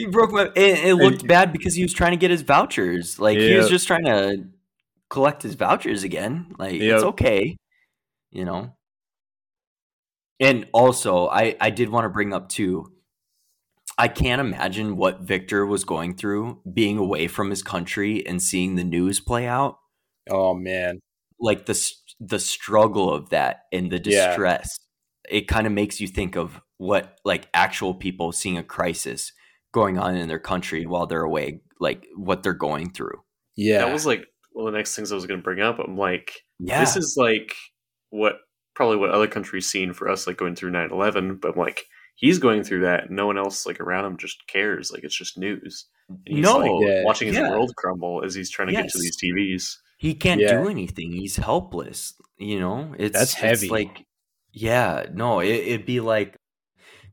[0.00, 0.06] Yeah.
[0.06, 0.44] He broke my.
[0.56, 3.18] It, it looked bad because he was trying to get his vouchers.
[3.18, 4.44] Like he was just trying to
[5.08, 6.54] collect his vouchers again.
[6.58, 6.94] Like Yep.
[6.94, 7.56] it's okay,
[8.30, 8.74] you know.
[10.38, 12.92] And also, I I did want to bring up too.
[13.98, 18.76] I can't imagine what Victor was going through being away from his country and seeing
[18.76, 19.78] the news play out.
[20.30, 21.00] Oh man.
[21.38, 24.28] Like the the struggle of that and the Yeah.
[24.28, 24.78] distress.
[25.28, 29.32] It kind of makes you think of what like actual people seeing a crisis
[29.72, 33.20] going on in their country while they're away, like what they're going through.
[33.56, 33.78] Yeah.
[33.84, 35.78] That was like one of the next things I was going to bring up.
[35.78, 36.80] I'm like, Yeah.
[36.80, 37.54] this is like
[38.10, 38.36] what
[38.74, 41.36] probably what other countries seen for us, like going through 9 11.
[41.36, 41.84] But I'm like,
[42.16, 43.04] he's going through that.
[43.06, 44.90] And no one else like around him just cares.
[44.90, 45.86] Like it's just news.
[46.08, 47.04] And he's No, like, Yeah.
[47.04, 47.50] watching his yeah.
[47.50, 49.76] world crumble as he's trying to get to these TVs.
[49.98, 50.62] he can't Yeah.
[50.62, 51.12] do anything.
[51.12, 52.14] He's helpless.
[52.38, 53.68] You know, it's That's it's heavy.
[53.68, 54.04] like,
[54.52, 56.34] yeah, no, it, it'd be like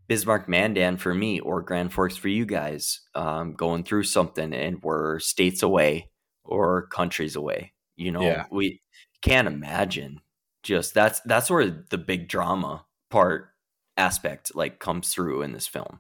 [0.08, 4.82] Bismarck Mandan for me or Grand Forks for you guys, um, going through something and
[4.82, 6.10] we're states away
[6.43, 7.74] or countries away.
[7.98, 8.46] You know, Yeah.
[8.52, 8.82] we
[9.22, 10.22] can't imagine.
[10.63, 13.50] Just that's that's where the big drama part
[13.98, 16.00] aspect like comes through in this film.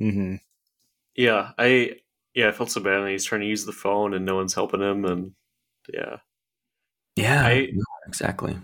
[0.00, 0.36] mm-hmm.
[1.16, 1.96] Yeah, I
[2.34, 3.00] yeah, I felt so bad.
[3.00, 5.04] And he's trying to use the phone and no one's helping him.
[5.04, 5.32] And
[5.92, 6.16] yeah,
[7.16, 7.68] Yeah, I-
[8.06, 8.56] exactly.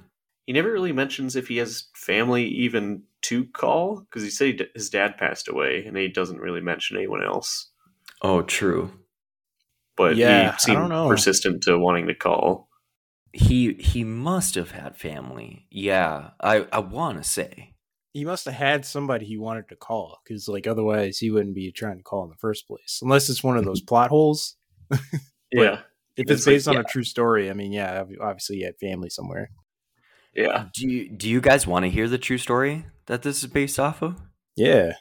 [0.46, 4.52] he never really mentions if he has family even to call because he said he
[4.52, 7.70] d- his dad passed away and he doesn't really mention anyone else.
[8.22, 8.92] Oh, true.
[9.96, 11.08] But Yeah, he seemed don't know.
[11.08, 12.68] persistent to wanting to call.
[13.32, 15.66] He he must have had family.
[15.70, 17.74] Yeah, I I want to say.
[18.12, 21.70] He must have had somebody he wanted to call because, like, otherwise he wouldn't be
[21.70, 24.56] trying to call in the first place, unless it's one of those plot holes.
[25.52, 25.80] Yeah,
[26.16, 26.80] If It's it's like, based on yeah.
[26.80, 29.50] a true story, I mean, yeah, obviously he had family somewhere.
[30.34, 30.66] Yeah.
[30.74, 33.78] Do you do you guys want to hear the true story that this is based
[33.78, 34.20] off of?
[34.56, 34.92] Yeah.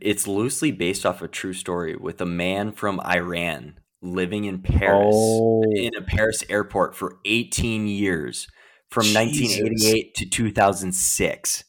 [0.00, 5.14] It's loosely based off a true story with a man from Iran living in Paris
[5.16, 5.62] Oh.
[5.72, 8.46] in a Paris airport for 18 years
[8.90, 9.58] from Jesus.
[9.60, 11.64] 1988 to 2006.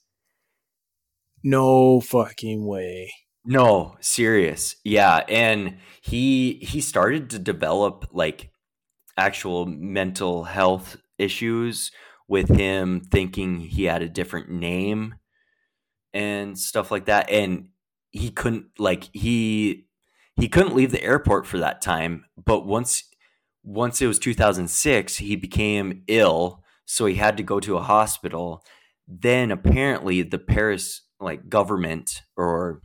[1.43, 3.11] No fucking way.
[3.45, 4.75] No, serious.
[4.83, 8.49] Yeah, and he he started to develop like
[9.17, 11.91] actual mental health issues
[12.27, 15.15] with him thinking he had a different name
[16.13, 17.29] and stuff like that.
[17.29, 17.69] And
[18.11, 19.87] he couldn't like he
[20.35, 22.25] he couldn't leave the airport for that time.
[22.43, 23.03] But once
[23.63, 28.63] once it was 2006 he became ill so he had to go to a hospital.
[29.07, 32.81] Then apparently the paris like government or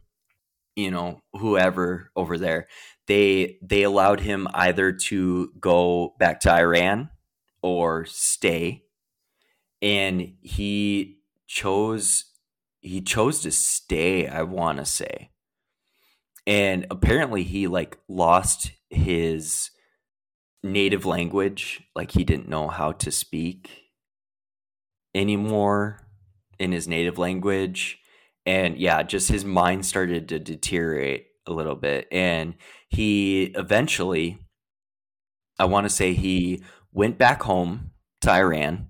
[0.76, 2.68] you know whoever over there
[3.06, 7.10] they they allowed him either to go back to iran
[7.62, 8.82] or stay
[9.82, 12.26] and he chose
[12.80, 15.30] he chose to stay i want to say.
[16.46, 19.70] And apparently he like lost his
[20.62, 23.70] native language like he didn't know how to speak
[25.14, 26.06] anymore
[26.58, 27.98] in his native language.
[28.46, 32.08] And yeah just his mind started to deteriorate a little bit.
[32.10, 32.54] And
[32.90, 34.38] he eventually
[35.58, 36.62] i want to say he
[36.92, 38.89] went back home to iran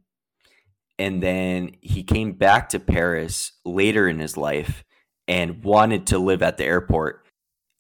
[1.01, 4.85] and then he came back to paris later in his life
[5.27, 7.25] and wanted to live at the airport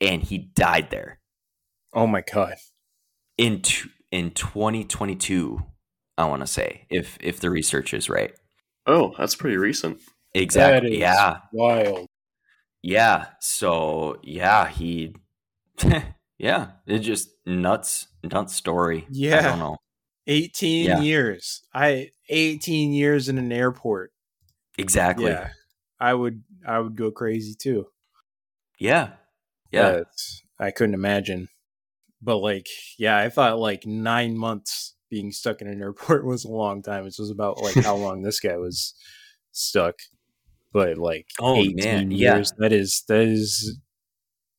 [0.00, 1.18] and he died there
[1.92, 2.54] Oh my god.
[3.36, 5.60] in t- in 2022
[6.18, 8.32] i want to say if if the research is right
[8.86, 10.00] Oh, that's pretty recent.
[10.34, 12.06] exactly That is yeah Wild.
[12.82, 15.14] yeah so yeah he
[16.38, 19.32] yeah it's just nuts nuts story Yeah.
[19.32, 19.42] i Yeah.
[19.50, 19.76] don't know
[20.26, 21.00] 18 Yeah.
[21.00, 21.62] years.
[21.74, 24.12] I 18 years in an airport.
[24.78, 25.50] exactly Yeah.
[25.98, 27.86] I would I would go crazy too.
[28.78, 29.12] yeah
[29.70, 31.48] yeah That's- I couldn't imagine.
[32.22, 32.66] But like,
[32.98, 37.06] yeah, I thought like 9 months being stuck in an airport was a long time.
[37.06, 38.94] It was about like how long this guy was
[39.52, 39.96] stuck.
[40.72, 42.36] But like Oh, 18 man, yeah.
[42.36, 43.78] years, that is that is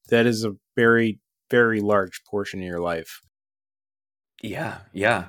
[0.09, 1.19] that is a very
[1.49, 3.21] very large portion of your life.
[4.41, 5.27] Yeah, yeah.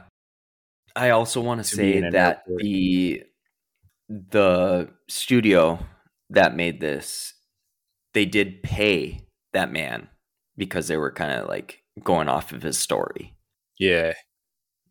[0.96, 2.62] I also want to say that airport.
[2.62, 3.22] the
[4.08, 5.78] the studio
[6.30, 7.34] that made this
[8.14, 9.20] they did pay
[9.52, 10.08] that man
[10.56, 13.34] because they were kind of like going off of his story
[13.78, 14.12] Yeah.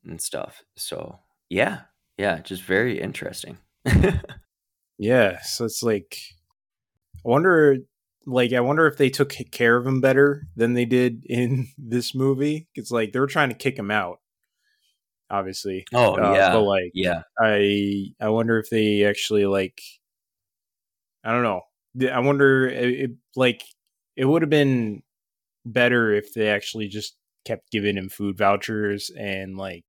[0.04, 0.64] and stuff.
[0.76, 1.82] So, yeah.
[2.18, 3.58] Yeah, just very interesting.
[4.98, 6.16] Yeah, so it's like
[7.16, 7.78] I wonder
[8.28, 12.14] like I wonder if they took care of him better than they did in this
[12.14, 12.68] movie.
[12.76, 14.20] It's like they were trying to kick him out,
[15.32, 15.86] obviously.
[15.94, 16.52] oh, Uh, yeah.
[16.54, 17.24] but like yeah.
[17.40, 19.82] I I wonder if they actually like
[21.24, 21.62] I don't know.
[22.12, 23.64] I wonder it, it like
[24.16, 25.02] it would have been
[25.66, 27.16] better if they actually just
[27.46, 29.84] kept giving him food vouchers and like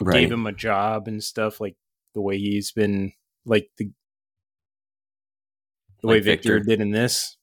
[0.00, 0.14] Right.
[0.20, 1.76] gave him a job and stuff like
[2.14, 3.12] the way he's been
[3.46, 3.90] like the
[6.00, 6.54] the way Victor.
[6.54, 6.68] Victor.
[6.68, 7.36] did in this.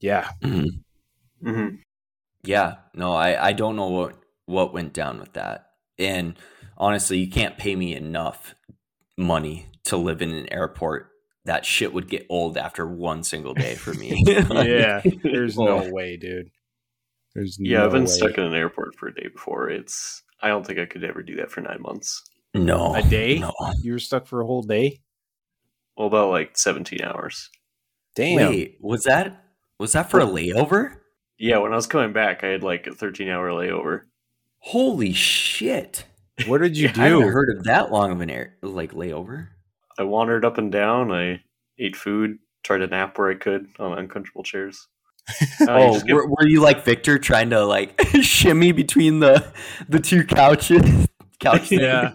[0.00, 0.28] Yeah.
[0.42, 0.66] Mhm.
[1.42, 1.76] Mm-hmm.
[2.42, 5.70] Yeah, no, I, I don't know what what went down with that.
[5.98, 6.36] And
[6.76, 8.54] honestly, you can't pay me enough
[9.16, 11.10] money to live in an airport.
[11.44, 14.22] That shit would get old after one single day for me.
[14.26, 15.02] Yeah.
[15.22, 16.50] There's no way, dude.
[17.34, 18.06] There's Yeah, no I've been way.
[18.10, 19.68] stuck in an airport for a day before.
[19.68, 22.22] It's I don't think I could ever do that for nine months.
[22.54, 23.38] no, A day?
[23.38, 23.52] No,
[23.82, 25.00] You were stuck for a whole day?
[25.96, 27.50] Well, about like seventeen hours.
[28.16, 28.36] Damn.
[28.50, 29.44] wait, was that
[29.78, 30.96] was that for a layover?
[31.38, 34.02] Yeah, when I was coming back, I had like a thirteen hour layover.
[34.68, 36.04] Holy shit!
[36.46, 39.48] What did you Yeah, I haven't heard of that long of an air like layover.
[39.98, 41.12] I wandered up and down.
[41.12, 41.42] I
[41.78, 44.88] ate food, tried to nap where I could on uncomfortable chairs.
[45.60, 49.46] Uh, oh, get- were, were you like Victor trying to like shimmy between the
[49.88, 51.08] the two couches?
[51.40, 51.80] Couch thing?
[51.80, 52.14] Yeah.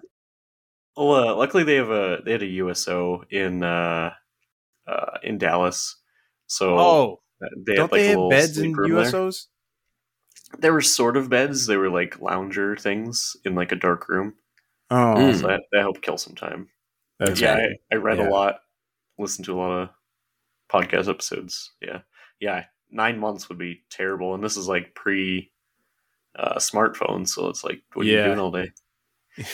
[0.96, 4.12] well, uh, luckily they have a they had a USO in uh,
[4.88, 5.96] uh, in Dallas,
[6.48, 7.22] so Oh,
[7.66, 9.12] they don't had like they have beds in USOs?
[9.12, 9.59] there.
[10.54, 10.62] USOs?
[10.62, 11.66] There were sort of beds.
[11.68, 14.36] They were like lounger things in like a dark room.
[14.92, 15.40] Oh, Mm.
[15.40, 16.70] So that, that helped kill some time.
[17.20, 17.70] that's yeah, right.
[17.92, 18.28] I, I read Yeah.
[18.28, 18.60] a lot,
[19.18, 19.90] listened to a lot of
[20.72, 21.72] podcast episodes.
[21.82, 22.00] Yeah,
[22.40, 25.52] yeah, nine months would be terrible, and this is like pre
[26.36, 28.20] uh, smartphone, so it's like, what are Yeah.
[28.20, 28.72] you doing all day?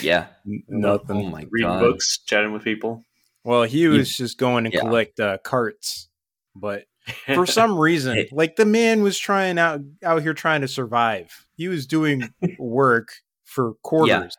[0.01, 0.27] yeah.
[0.45, 1.31] N- Oh Nothing.
[1.31, 1.79] my Reading god.
[1.81, 3.03] books, chatting with people.
[3.43, 4.79] Well, he was just going to Yeah.
[4.81, 6.09] collect uh, carts,
[6.55, 6.85] but
[7.33, 11.31] for some reason, like the man was trying out out here trying to survive.
[11.55, 12.29] He was doing
[12.59, 13.09] work
[13.43, 14.35] for quarters.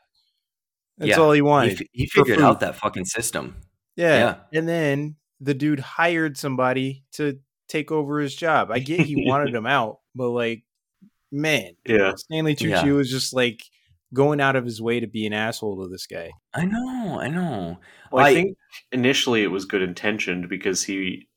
[0.99, 1.17] That's Yeah.
[1.19, 1.81] all he He, wanted.
[1.81, 2.45] f- he figured food.
[2.45, 3.57] out that fucking system.
[3.97, 4.19] yeah.
[4.53, 4.59] yeah.
[4.59, 7.39] And then the dude hired somebody to
[7.69, 8.71] take over his job.
[8.71, 10.65] I get he wanted him out, but like,
[11.31, 12.93] man, yeah, Stanley Tucci Yeah.
[12.93, 13.63] was just like
[14.15, 16.31] going out of his way to be an asshole to this guy.
[16.55, 17.79] I know, I know.
[18.11, 18.57] well, I, I- think
[18.93, 21.29] initially it was good intentioned because he,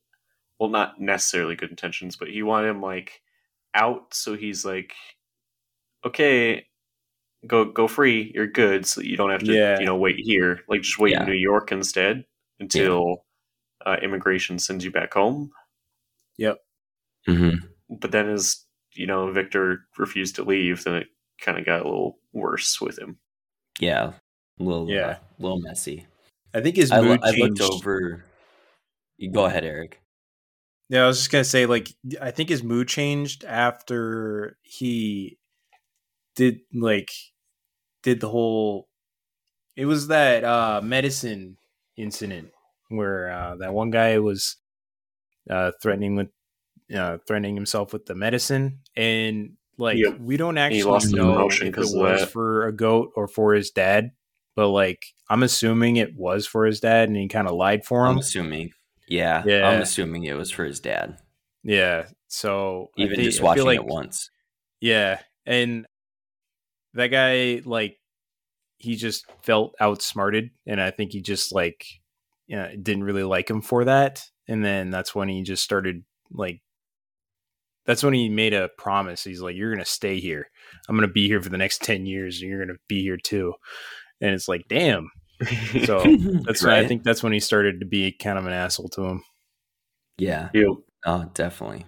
[0.60, 3.22] well, not necessarily good intentions, but he wanted him like
[3.74, 4.92] out, so he's like,
[6.04, 6.66] okay,
[7.46, 8.30] go go free.
[8.34, 9.80] You're good, so you don't have to Yeah.
[9.80, 10.60] you know wait here.
[10.68, 11.22] Like just wait Yeah.
[11.22, 12.24] in New York instead
[12.60, 13.24] until
[13.86, 15.50] uh, immigration sends you back home.
[17.26, 17.50] hmm
[17.88, 21.08] But then as you know Victor refused to leave, then it
[21.40, 23.18] kind of got a little worse with him.
[23.78, 24.12] Yeah,
[24.58, 24.96] a little, Yeah.
[24.96, 26.06] yeah, a little messy.
[26.52, 28.24] I think his I, lo- mood I looked over.
[29.16, 30.00] You go ahead, Eric.
[30.90, 31.88] Yeah, I was just gonna say, like,
[32.20, 35.38] I think his mood changed after he
[36.34, 37.12] did like
[38.02, 38.88] did the whole.
[39.76, 41.56] It was that uh medicine
[41.96, 42.50] incident
[42.88, 44.56] where uh, that one guy was
[45.48, 46.28] uh, threatening with
[46.94, 50.18] uh, threatening himself with the medicine, and like Yep.
[50.20, 54.10] we don't actually know if it was for a goat or for his dad.
[54.56, 58.04] But like, I'm assuming it was for his dad, and he kind of lied for
[58.06, 58.12] him.
[58.12, 58.72] I'm assuming.
[59.10, 59.68] Yeah, Yeah.
[59.68, 61.18] I'm assuming it was for his dad.
[61.62, 62.06] Yeah.
[62.28, 64.30] So I Even thi- just watching like, it once.
[64.80, 65.86] Yeah, and
[66.94, 67.98] that guy like
[68.78, 71.84] he just felt outsmarted, and I think he just like
[72.46, 74.24] you know, didn't really like him for that.
[74.48, 76.02] And then that's when he just started
[76.32, 76.62] like
[77.86, 79.22] that's when he made a promise.
[79.24, 80.48] He's like, "You're gonna stay here.
[80.88, 83.54] I'm gonna be here for the next ten years, and you're gonna be here too."
[84.20, 85.10] And it's like, damn.
[85.86, 86.00] So
[86.44, 89.04] that's when I think that's when he started to be kind of an asshole to
[89.04, 89.24] him.
[90.18, 90.50] Yeah.
[90.54, 90.66] Yep.
[91.06, 91.86] Oh, definitely.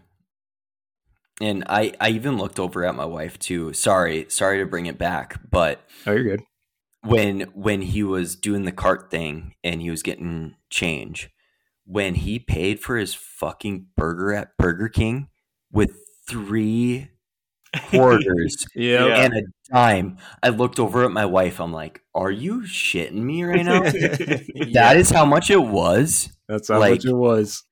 [1.40, 3.72] And I, I even looked over at my wife too.
[3.72, 6.42] Sorry, sorry to bring it back, but Oh, you're good.
[7.03, 11.30] when when he was doing the cart thing and he was getting change,
[11.84, 15.28] when he paid for his fucking burger at Burger King
[15.70, 15.96] with
[16.28, 17.09] three
[17.90, 19.06] quarters Yeah.
[19.06, 19.16] Yeah.
[19.24, 19.42] and a
[19.72, 21.60] dime, I looked over at my wife.
[21.60, 23.80] I'm like, "Are you shitting me right now?
[24.72, 26.30] That is how much it was.
[26.48, 27.64] that's how like- much it was.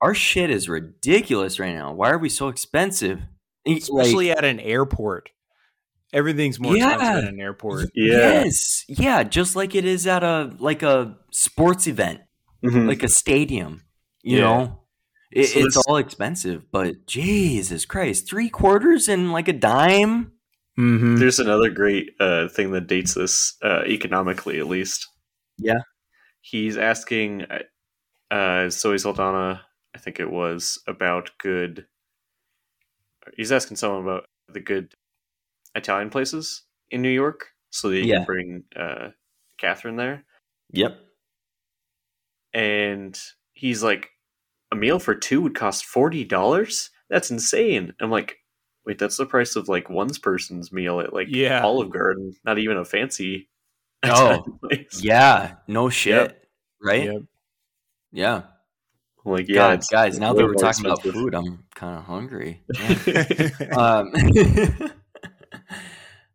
[0.00, 1.92] Our shit is ridiculous right now.
[1.92, 3.20] Why are we so expensive?
[3.66, 5.30] Like, especially at an airport.
[6.12, 6.94] Everything's more Yeah.
[6.94, 7.86] expensive at an airport.
[7.94, 8.14] Yeah.
[8.44, 8.84] Yes.
[8.88, 12.20] Yeah, just like it is at a like a sports event,
[12.64, 12.86] Mhm.
[12.86, 13.82] like a stadium.
[14.22, 14.44] You Yeah.
[14.44, 14.80] know?
[15.30, 20.32] It, So it's all expensive, but Jesus Christ, three quarters and like a dime.
[20.78, 21.16] Mm-hmm.
[21.16, 25.06] There's another great uh, thing that dates this uh, economically, at least.
[25.58, 25.80] Yeah.
[26.40, 27.46] He's asking
[28.30, 29.62] uh, Zoe Saldana,
[29.94, 31.86] I think it was, about good.
[33.36, 34.94] He's asking someone about the good
[35.74, 38.18] Italian places in New York so that he Yeah.
[38.18, 39.08] can bring uh,
[39.58, 40.24] Catherine there.
[40.72, 40.98] Yep.
[42.54, 43.18] And
[43.52, 44.10] he's like,
[44.72, 46.90] a meal for two would cost $40?
[47.10, 47.92] That's insane.
[48.00, 48.36] I'm like,
[48.84, 51.62] wait, that's the price of like one person's meal at like Yeah.
[51.62, 53.48] Olive Garden, not even a fancy
[54.04, 55.00] Oh, place.
[55.02, 55.56] Yeah.
[55.66, 56.14] No shit.
[56.14, 56.44] Yep.
[56.82, 57.04] Right?
[57.04, 57.22] Yep.
[58.12, 58.42] Yeah.
[59.24, 62.62] Like, yeah, God, guys, now that we're more talking about food, I'm kind of hungry.
[63.76, 64.12] um,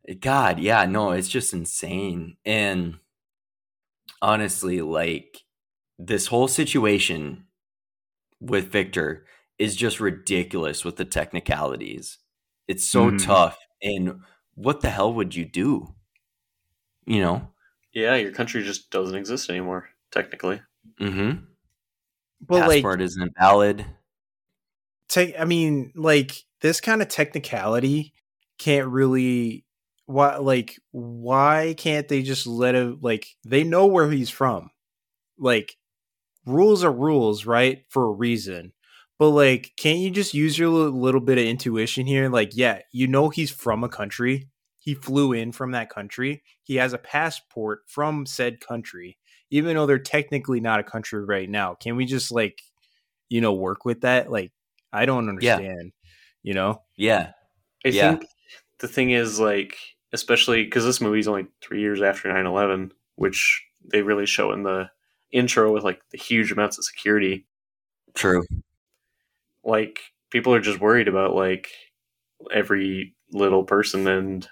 [0.19, 2.37] God, yeah, no, it's just insane.
[2.45, 2.99] And
[4.21, 5.43] honestly, like
[5.97, 7.45] this whole situation
[8.43, 9.25] with Victor
[9.57, 12.17] is just ridiculous with the technicalities.
[12.67, 13.23] It's so Mhm.
[13.25, 13.57] tough.
[13.81, 14.21] And
[14.55, 15.93] what the hell would you do?
[17.05, 17.49] You know?
[17.93, 20.61] yeah, your country just doesn't exist anymore, technically.
[20.99, 21.45] Mm-hmm.
[22.45, 23.85] but like, Passport isn't valid.
[25.07, 28.13] te- I mean, like this kind of technicality
[28.57, 29.65] can't really.
[30.05, 32.99] Why, like, why can't they just let him?
[33.01, 34.71] Like, they know where he's from.
[35.37, 35.77] Like,
[36.45, 37.83] rules are rules, right?
[37.89, 38.73] For a reason.
[39.19, 42.29] But like, can't you just use your little, little bit of intuition here?
[42.29, 44.49] Like, yeah, you know he's from a country.
[44.79, 46.43] He flew in from that country.
[46.63, 49.17] He has a passport from said country,
[49.49, 51.75] even though they're technically not a country right now.
[51.75, 52.61] Can we just like,
[53.29, 54.29] you know, work with that?
[54.31, 54.51] Like,
[54.91, 55.55] I don't Yeah.
[55.55, 55.93] understand.
[56.41, 56.81] You know?
[56.97, 57.31] Yeah.
[57.85, 58.09] I Yeah.
[58.17, 58.25] think
[58.79, 59.77] the thing is, like,
[60.11, 63.63] especially because this movie's only three years after 9 11, which
[63.93, 64.89] they really show in the
[65.33, 67.45] intro with like the huge amounts of security.
[68.13, 68.43] True.
[69.65, 71.69] Like, people are just worried about like
[72.53, 74.47] every little person, and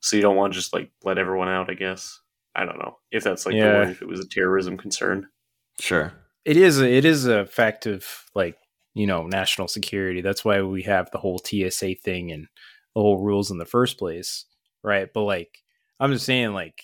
[0.00, 2.20] so you don't want to just like let everyone out, I guess.
[2.54, 3.72] I don't know if that's like the Yeah.
[3.78, 5.28] word, if it was a terrorism concern.
[5.80, 6.12] Sure.
[6.44, 8.04] It is it is a fact of
[8.34, 8.56] like
[8.94, 10.22] you know national security.
[10.22, 12.48] That's why we have the whole TSA thing and
[12.94, 14.46] the whole rules in the first place,
[14.82, 15.08] right?
[15.12, 15.58] But like,
[16.00, 16.82] I'm just saying, like,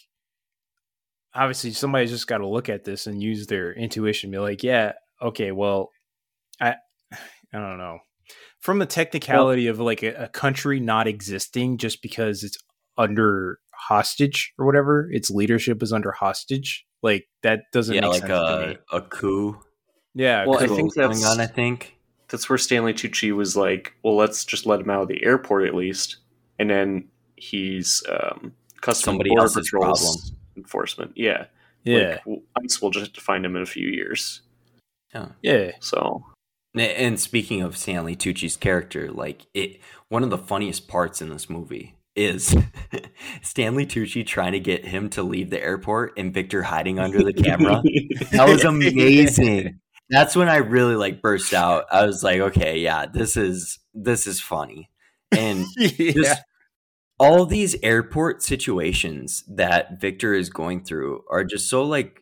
[1.34, 4.30] obviously somebody's just got to look at this and use their intuition.
[4.30, 5.90] Be like, yeah, okay, well,
[6.60, 6.74] I,
[7.12, 7.98] I don't know.
[8.60, 12.56] From the technicality of like a, a country not existing just because it's
[12.96, 16.86] under hostage or whatever, its leadership is under hostage.
[17.02, 18.76] Like that doesn't yeah, make like sense to me.
[18.92, 19.60] a, a coup.
[20.14, 21.40] Yeah, Well, I coup think going that's- on.
[21.40, 21.96] I think.
[22.28, 25.66] that's where Stanley Tucci was like, well, let's just let him out of the airport
[25.66, 26.16] at least.
[26.58, 30.33] And then he's um, custom Somebody border else's patrols problem.
[30.64, 31.12] Enforcement.
[31.16, 31.46] Yeah,
[31.84, 34.40] Yeah, Like, ICE will just have to find him in a few years.
[35.14, 35.28] yeah.
[35.42, 35.72] Yeah.
[35.80, 36.24] So
[36.74, 41.28] And- And speaking of Stanley Tucci's character, like it, one of the funniest parts in
[41.28, 42.56] this movie is
[43.42, 47.32] Stanley Tucci trying to get him to leave the airport and Victor hiding under the
[47.32, 47.82] camera.
[48.32, 49.80] That was amazing.
[50.10, 51.84] That's when I really like burst out.
[51.90, 54.90] I was like, okay, yeah, this is this is funny.
[55.32, 56.12] And yeah.
[56.12, 56.42] just
[57.18, 62.20] all these airport situations that Victor is going through are just so like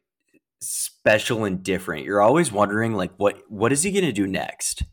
[0.60, 2.04] special and different.
[2.04, 4.84] You're always wondering like what what is he going to do next?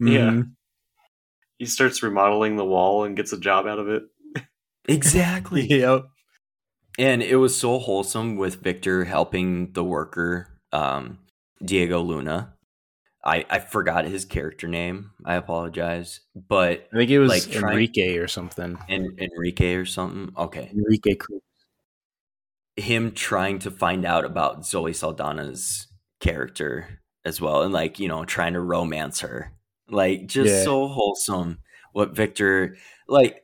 [0.00, 0.30] Yeah.
[0.30, 0.50] Mhm.
[1.58, 4.02] he starts remodeling the wall and gets a job out of it.
[4.88, 5.66] Exactly.
[5.70, 6.04] Yep.
[6.98, 11.18] and it was so wholesome with Victor helping the worker um
[11.64, 12.55] Diego Luna.
[13.26, 15.10] I I forgot his character name.
[15.24, 16.20] I apologize.
[16.34, 18.78] But I think it was Like, Enrique or something.
[18.88, 20.32] En- Enrique or something.
[20.36, 20.70] Okay.
[20.72, 21.42] Enrique Cruz.
[22.76, 25.86] him trying to find out about Zoe Saldana's
[26.20, 29.52] character as well and like, you know, trying to romance her.
[29.88, 30.64] Like just Yeah.
[30.64, 31.58] so wholesome
[31.92, 32.76] what Victor
[33.08, 33.42] like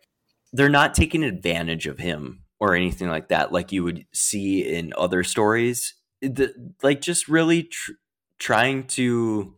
[0.53, 4.93] they're not taking advantage of him or anything like that like you would see in
[4.99, 5.95] other stories.
[6.21, 6.53] The,
[6.83, 7.93] like just really tr-
[8.39, 9.57] trying to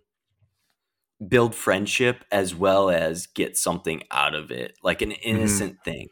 [1.28, 6.08] build friendship as well as get something out of it, like an innocent thing.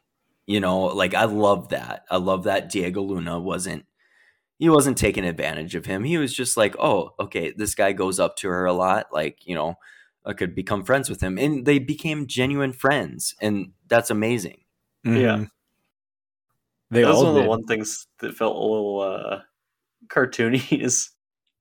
[0.46, 2.04] You know, like I love that.
[2.10, 3.86] I love that Diego Luna wasn't
[4.58, 6.04] he wasn't taking advantage of him.
[6.04, 9.46] He was just like, "Oh, okay, this guy goes up to her a lot, like,
[9.46, 9.74] you know,
[10.24, 14.62] I could become friends with him." And they became genuine friends, and that's amazing.
[15.04, 15.38] Yeah.
[15.38, 15.50] Mhm.
[16.90, 19.42] They that was all one of the one things that felt a little uh,
[20.08, 21.10] cartoony is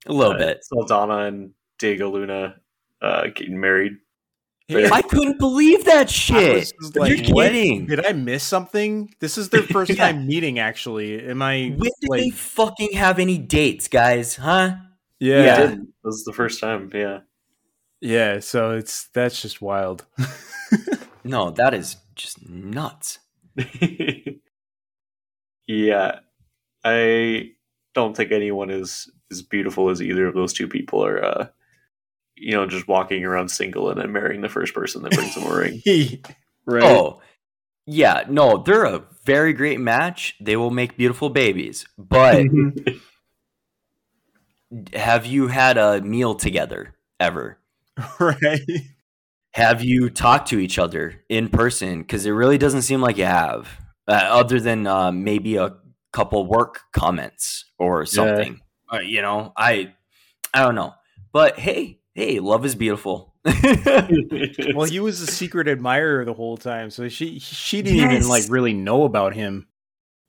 [0.06, 0.64] A little uh, bit.
[0.64, 2.56] Saldana and Diego Luna
[3.02, 3.92] uh, getting married.
[4.68, 4.88] Yeah.
[4.92, 6.54] I couldn't believe that shit.
[6.54, 7.86] was just like, You're kidding.
[7.86, 9.12] Did I miss something?
[9.20, 10.12] This is their first Yeah.
[10.12, 10.58] time meeting.
[10.58, 11.74] Actually, am I?
[11.76, 14.36] When did like, they fucking have any dates, guys?
[14.36, 14.76] Huh?
[15.18, 15.66] yeah, Yeah.
[15.66, 17.18] This was the first time, yeah.
[18.00, 18.38] yeah.
[18.40, 20.06] So it's that's just wild.
[21.24, 23.20] No, that is just nuts.
[25.66, 26.20] yeah,
[26.84, 27.50] I
[27.94, 31.24] don't think anyone is as beautiful as either of those two people are.
[31.24, 31.46] Uh,
[32.42, 35.46] you know, just walking around single and then marrying the first person that brings them
[35.46, 35.82] a ring.
[36.66, 36.82] right.
[36.82, 37.20] Oh,
[37.86, 38.24] yeah.
[38.28, 40.34] No, they're a very great match.
[40.40, 41.86] They will make beautiful babies.
[41.96, 42.46] But
[44.94, 47.58] have you had a meal together ever?
[48.20, 48.60] right.
[49.52, 52.00] Have you talked to each other in person?
[52.00, 53.68] Because it really doesn't seem like you have,
[54.08, 55.76] uh, other than uh, maybe a
[56.12, 58.60] couple work comments or something.
[58.92, 59.92] Uh, you know, I,
[60.52, 60.94] I don't know.
[61.32, 63.34] But hey, hey, love is beautiful.
[64.74, 68.44] Well, he was a secret admirer the whole time, so she she didn't even like
[68.48, 69.66] really know about him.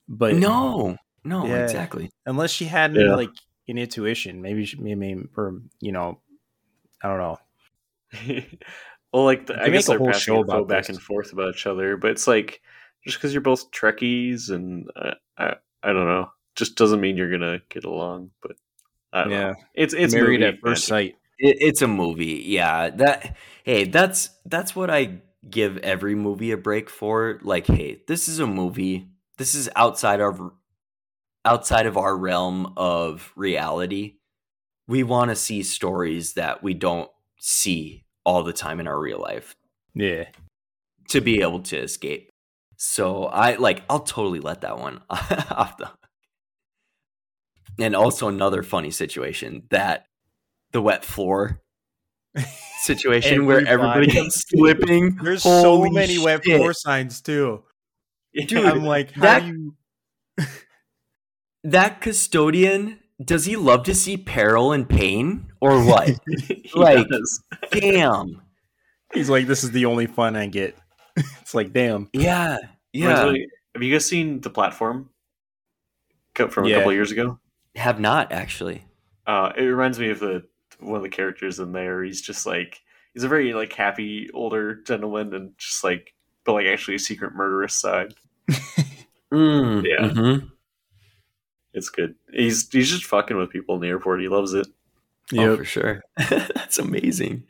[0.07, 1.63] But no, no, Yeah.
[1.63, 2.09] exactly.
[2.25, 3.15] unless she had Yeah.
[3.15, 3.29] like
[3.67, 6.19] an intuition, maybe she, maybe or you know,
[7.01, 7.39] I don't know.
[9.13, 11.31] well, like the, I guess a they're whole passing show info about back and forth
[11.33, 12.61] about each other, but it's like
[13.05, 17.31] just because you're both Trekkies and uh, I I don't know, just doesn't mean you're
[17.31, 18.31] gonna get along.
[18.41, 18.53] But
[19.13, 19.55] I don't Yeah, know.
[19.75, 21.15] It's it's married at first sight.
[21.43, 22.89] It, it's a movie, yeah.
[22.89, 25.19] That hey, that's that's what I
[25.49, 27.39] give every movie a break for.
[27.43, 29.09] Like, hey, this is a movie.
[29.37, 30.41] This is outside of
[31.45, 34.15] outside of our realm of reality.
[34.87, 39.19] We want to see stories that we don't see all the time in our real
[39.21, 39.55] life
[39.95, 40.25] Yeah,
[41.09, 42.29] to be able to escape.
[42.77, 45.91] So I like I'll totally let that one off the.
[47.79, 50.05] And also another funny situation that
[50.73, 51.61] the wet floor
[52.81, 54.29] situation where everybody Everybody.
[54.29, 55.15] slipping.
[55.23, 56.57] there's so many web shit.
[56.57, 57.63] floor signs too.
[58.35, 59.75] Dude, I'm like, how that- you?
[61.63, 66.09] That custodian, does he love to see peril and pain or what?
[66.75, 67.43] Like- does.
[67.71, 68.41] Damn.
[69.13, 70.75] He's like, this is the only fun I get.
[71.15, 72.09] it's like, damn.
[72.13, 72.57] Yeah.
[72.91, 73.31] Yeah.
[73.31, 75.09] me- Have you guys seen the platform?
[76.35, 76.77] From a Yeah.
[76.77, 77.39] couple years ago.
[77.75, 78.85] Have not actually.
[79.27, 80.43] Uh, it reminds me of the
[80.79, 82.03] one of the characters in there.
[82.03, 82.81] He's just like
[83.13, 86.13] he's a very like happy older gentleman, and just like
[86.43, 88.13] but like actually a secret murderous side.
[89.31, 90.09] Mm, Yeah.
[90.09, 90.51] mhm.
[91.73, 92.13] It's good.
[92.31, 94.21] He's he's just fucking with people in the airport.
[94.21, 94.67] He loves it.
[95.35, 96.03] Oh, for sure.
[96.29, 97.45] That's amazing.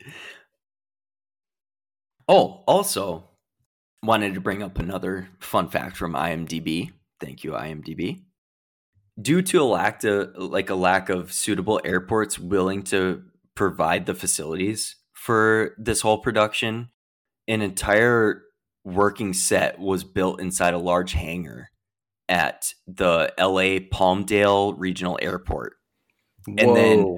[2.26, 3.28] Oh, also
[4.02, 6.92] wanted to bring up another fun fact from IMDb.
[7.20, 8.22] Thank you, IMDb.
[9.20, 13.22] Due to a lack to like a lack of suitable airports willing to
[13.54, 16.90] provide the facilities for this whole production,
[17.46, 18.42] an entire
[18.84, 21.70] working set was built inside a large hangar
[22.28, 25.74] at the LA Palmdale Regional Airport.
[26.46, 27.16] And then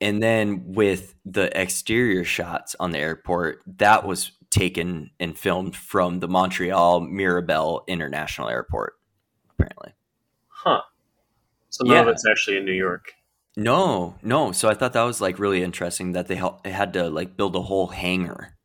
[0.00, 6.20] and then with the exterior shots on the airport, that was taken and filmed from
[6.20, 8.94] the Montreal Mirabel International Airport,
[9.50, 9.94] apparently.
[10.66, 10.82] Huh.
[11.70, 13.12] So none of it's actually in New York.
[13.56, 14.52] No, no.
[14.52, 17.62] So I thought that was like really interesting that they had to like build a
[17.62, 18.56] whole hangar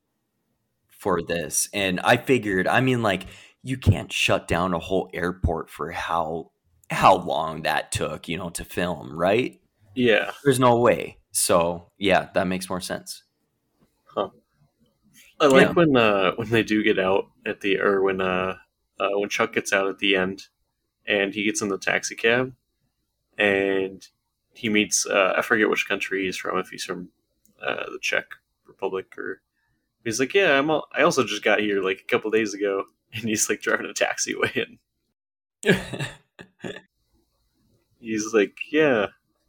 [0.90, 1.70] for this.
[1.74, 3.28] And I figured, I mean, like
[3.64, 6.52] you can't shut down a whole airport for how
[6.90, 9.62] how long that took, you know, to film, right?
[9.96, 10.32] Yeah.
[10.44, 11.20] There's no way.
[11.32, 13.24] So yeah, that makes more sense.
[14.06, 14.30] Huh.
[15.40, 15.74] I like Yeah.
[15.74, 18.56] when uh, when they do get out at the or when uh,
[19.00, 20.48] uh when Chuck gets out at the end
[21.12, 22.54] and he gets in the taxi cab
[23.38, 24.08] and
[24.54, 27.10] he meets uh, I forget which country he's from if he's from
[27.62, 28.26] uh, the Czech
[28.66, 29.42] Republic or
[30.04, 32.86] he's like yeah I'm al- I also just got here like a couple days ago
[33.14, 34.66] and he's like driving a taxi away
[36.64, 36.78] and
[38.00, 39.08] he's like yeah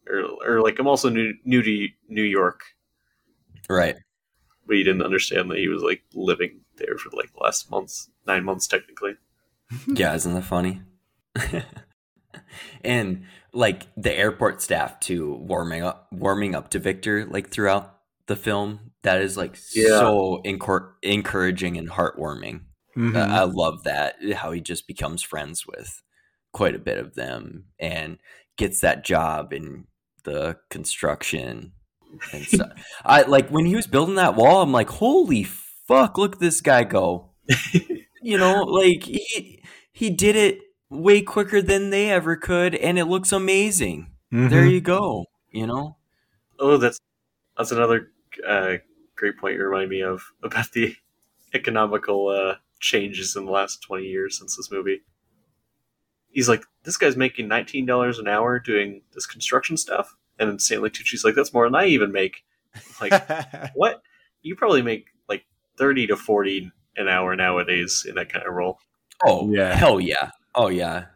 [0.09, 2.63] or, or like I'm also new new to New York
[3.69, 3.97] right.
[4.67, 8.11] but he didn't understand that he was like living there for like the last months,
[8.27, 9.13] nine months technically.
[9.87, 10.83] Yeah, isn't that funny?
[12.85, 18.37] and like the airport staff too, warming up, warming up to Victor like throughout the
[18.37, 18.93] film.
[19.03, 19.99] That is like Yeah.
[19.99, 22.62] so encor- encouraging and heartwarming.
[22.97, 23.16] Mhm.
[23.16, 26.03] I I love that how he just becomes friends with
[26.53, 28.18] quite a bit of them and
[28.57, 29.87] gets that job in
[30.24, 31.72] the construction
[32.33, 32.70] and stuff.
[33.05, 34.62] I like when he was building that wall.
[34.62, 36.18] I'm like, holy fuck!
[36.18, 37.30] Look at this guy go.
[38.22, 39.62] you know, like he
[39.93, 40.61] he did it
[40.93, 44.12] way quicker than they ever could, and it looks amazing.
[44.30, 44.72] There Mhm.
[44.72, 45.26] you go.
[45.51, 45.97] You know,
[46.59, 46.99] Oh, that's
[47.57, 48.11] that's another
[48.47, 48.76] uh,
[49.16, 50.97] great point you remind me of about the
[51.55, 55.03] economical uh, changes in the last twenty years since this movie.
[56.30, 60.59] He's like, this guy's making nineteen dollars an hour doing this construction stuff, and then
[60.59, 62.45] Stanley Tucci's like, that's more than I even make.
[63.03, 63.12] Like,
[63.74, 64.01] what?
[64.40, 65.45] You probably make like
[65.76, 68.78] thirty to forty an hour nowadays in that kind of role.
[69.24, 69.74] oh Yeah.
[69.74, 71.07] hell yeah, oh yeah,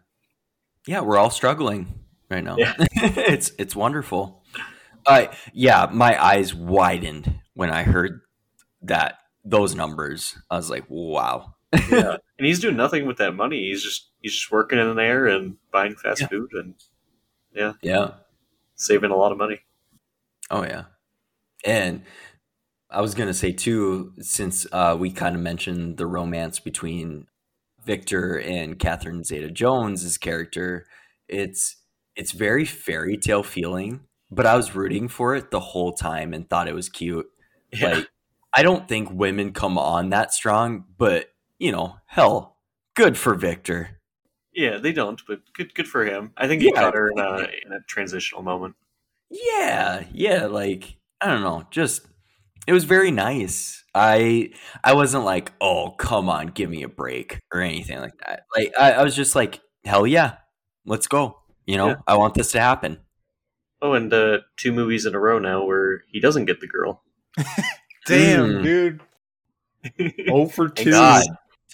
[0.86, 1.00] yeah.
[1.00, 2.56] We're all struggling right now.
[2.58, 2.74] Yeah.
[2.78, 4.42] it's it's wonderful.
[5.04, 8.20] Uh, yeah, my eyes widened when I heard
[8.82, 10.36] that those numbers.
[10.50, 11.54] I was like, wow.
[11.90, 13.68] yeah, and he's doing nothing with that money.
[13.68, 16.28] He's just he's just working in there and buying fast Yeah.
[16.28, 16.74] food and
[17.54, 17.72] Yeah.
[17.82, 18.10] Yeah,
[18.76, 19.60] saving a lot of money.
[20.50, 20.84] Oh yeah,
[21.64, 22.02] and
[22.88, 27.26] I was gonna say too, since uh, we kind of mentioned the romance between
[27.86, 30.86] Victor and Catherine Zeta-Jones' character,
[31.28, 31.76] it's
[32.16, 36.48] it's very fairy tale feeling, but I was rooting for it the whole time and
[36.48, 37.26] thought it was cute.
[37.72, 38.08] Yeah, Like,
[38.54, 42.56] I don't think women come on that strong, but you know, hell,
[42.94, 44.00] good for Victor.
[44.52, 46.32] yeah, they don't, but good good for him.
[46.36, 46.80] I think he Yeah.
[46.80, 48.74] caught her in a in a transitional moment.
[49.30, 52.06] Yeah, yeah, like I don't know, just
[52.66, 53.84] it was very nice.
[53.94, 54.50] I
[54.84, 58.44] I wasn't like, oh come on, give me a break or anything like that.
[58.54, 60.34] Like I, I was just like, hell yeah,
[60.84, 61.38] let's go.
[61.66, 61.96] You know, Yeah.
[62.06, 62.98] I want this to happen.
[63.82, 67.02] Oh, and uh, two movies in a row now where he doesn't get the girl.
[68.06, 68.62] Damn, Mm.
[68.62, 69.00] dude.
[70.30, 70.90] Oh for two.
[70.90, 71.22] God,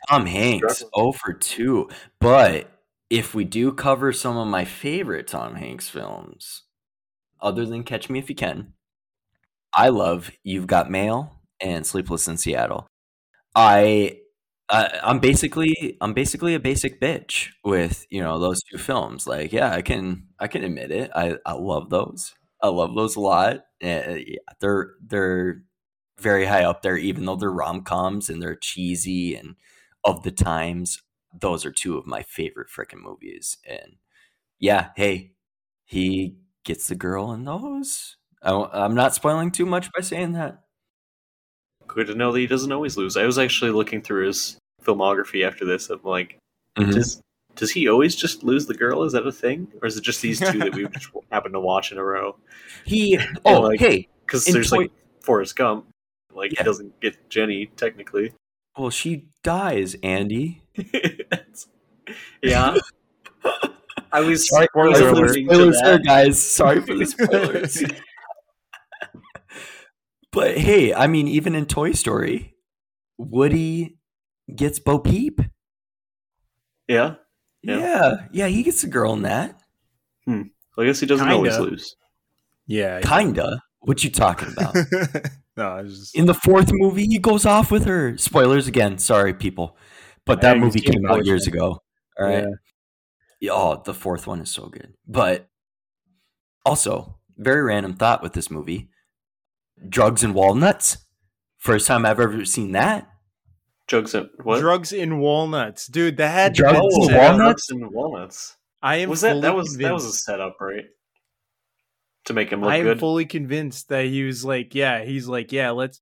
[0.08, 0.90] Tom Hanks, Struggling.
[0.94, 1.88] oh for two.
[2.20, 2.68] But
[3.10, 6.62] if we do cover some of my favorite Tom Hanks films,
[7.40, 8.74] other than Catch Me If You Can,
[9.74, 12.86] I love You've Got Mail and Sleepless in Seattle.
[13.54, 14.18] I,
[14.70, 19.26] I I'm basically I'm basically a basic bitch with you know those two films.
[19.26, 21.10] Like, yeah, I can I can admit it.
[21.14, 22.34] I I love those.
[22.62, 23.56] I love those a lot.
[23.84, 25.62] Uh, yeah, they're they're
[26.18, 29.56] very high up there, even though they're rom coms and they're cheesy and
[30.04, 31.02] of the times.
[31.38, 33.56] Those are two of my favorite freaking movies.
[33.68, 33.96] And
[34.58, 35.32] yeah, hey,
[35.84, 38.16] he gets the girl in those.
[38.42, 40.60] I, I'm not spoiling too much by saying that.
[41.86, 43.16] Good to know that he doesn't always lose.
[43.16, 45.90] I was actually looking through his filmography after this.
[45.90, 46.38] I'm like,
[46.78, 46.92] Mhm.
[46.94, 47.20] does
[47.54, 49.02] does he always just lose the girl?
[49.02, 51.60] Is that a thing, or is it just these two that we just happen to
[51.60, 52.36] watch in a row?
[52.86, 55.86] He oh like- hey, Because there's Toy- like Forrest Gump,
[56.34, 56.60] like Yeah.
[56.60, 58.32] he doesn't get Jenny technically.
[58.78, 60.62] well she dies, Andy.
[62.42, 62.76] yeah.
[64.14, 65.24] I was Sorry- for was spoiler alert.
[65.30, 66.04] alluding to Spoilers that.
[66.04, 66.42] guys.
[66.42, 67.82] Sorry for the spoilers.
[70.32, 72.54] But hey, I mean, even in Toy Story,
[73.18, 73.98] Woody
[74.54, 75.40] gets Bo Peep.
[76.88, 77.14] Yeah.
[77.62, 77.78] Yeah.
[77.78, 78.14] Yeah.
[78.32, 79.60] yeah, he gets a girl in that.
[80.26, 80.42] Hmm.
[80.76, 81.36] Well, I guess he doesn't Kinda.
[81.36, 81.96] always lose.
[82.66, 83.00] Yeah.
[83.00, 83.62] Kinda.
[83.80, 84.74] What you talking about?
[85.56, 88.16] No, I was just In the fourth movie, he goes off with her.
[88.16, 88.98] Spoilers again.
[88.98, 89.76] Sorry, people.
[90.24, 91.54] But that movie came out years one.
[91.56, 91.82] ago.
[92.18, 92.44] All right.
[92.44, 92.50] Yeah.
[93.40, 94.94] Yeah, Oh, the fourth one is so good.
[95.06, 95.48] But
[96.64, 98.88] also, very random thought with this movie
[99.88, 100.98] drugs and walnuts.
[101.58, 103.08] First time I've ever seen that.
[103.86, 104.60] Drugs and what?
[104.60, 106.16] drugs in walnuts, dude.
[106.16, 107.70] That had Drugs been in walnuts?
[107.70, 108.56] And walnuts.
[108.80, 110.84] I am Was that that fully was that was a setup, right?
[112.26, 113.00] To make him look I am good.
[113.00, 116.00] fully convinced that he was like, yeah, he's like, yeah, let's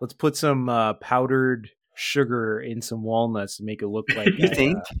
[0.00, 4.28] let's put some uh, powdered sugar in some walnuts to make it look like.
[4.36, 4.78] You I, think?
[4.78, 4.94] uh,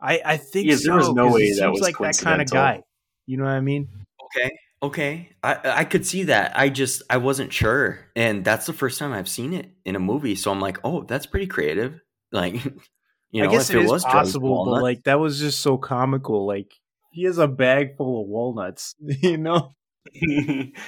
[0.00, 2.40] I I think Yeah, there was so, no 'cause way that was like that kind
[2.40, 2.82] of guy.
[3.26, 3.88] You know what I mean?
[4.26, 4.50] Okay.
[4.82, 5.30] Okay.
[5.42, 6.52] I I could see that.
[6.58, 7.98] I just I wasn't sure.
[8.14, 10.34] And that's the first time I've seen it in a movie.
[10.36, 12.00] So I'm like, oh, that's pretty creative.
[12.30, 12.62] Like
[13.30, 15.40] you know, I guess if it it, is was drugs possible, but like that was
[15.40, 16.46] just so comical.
[16.46, 16.70] Like
[17.10, 19.74] he has a bag full of walnuts, you know.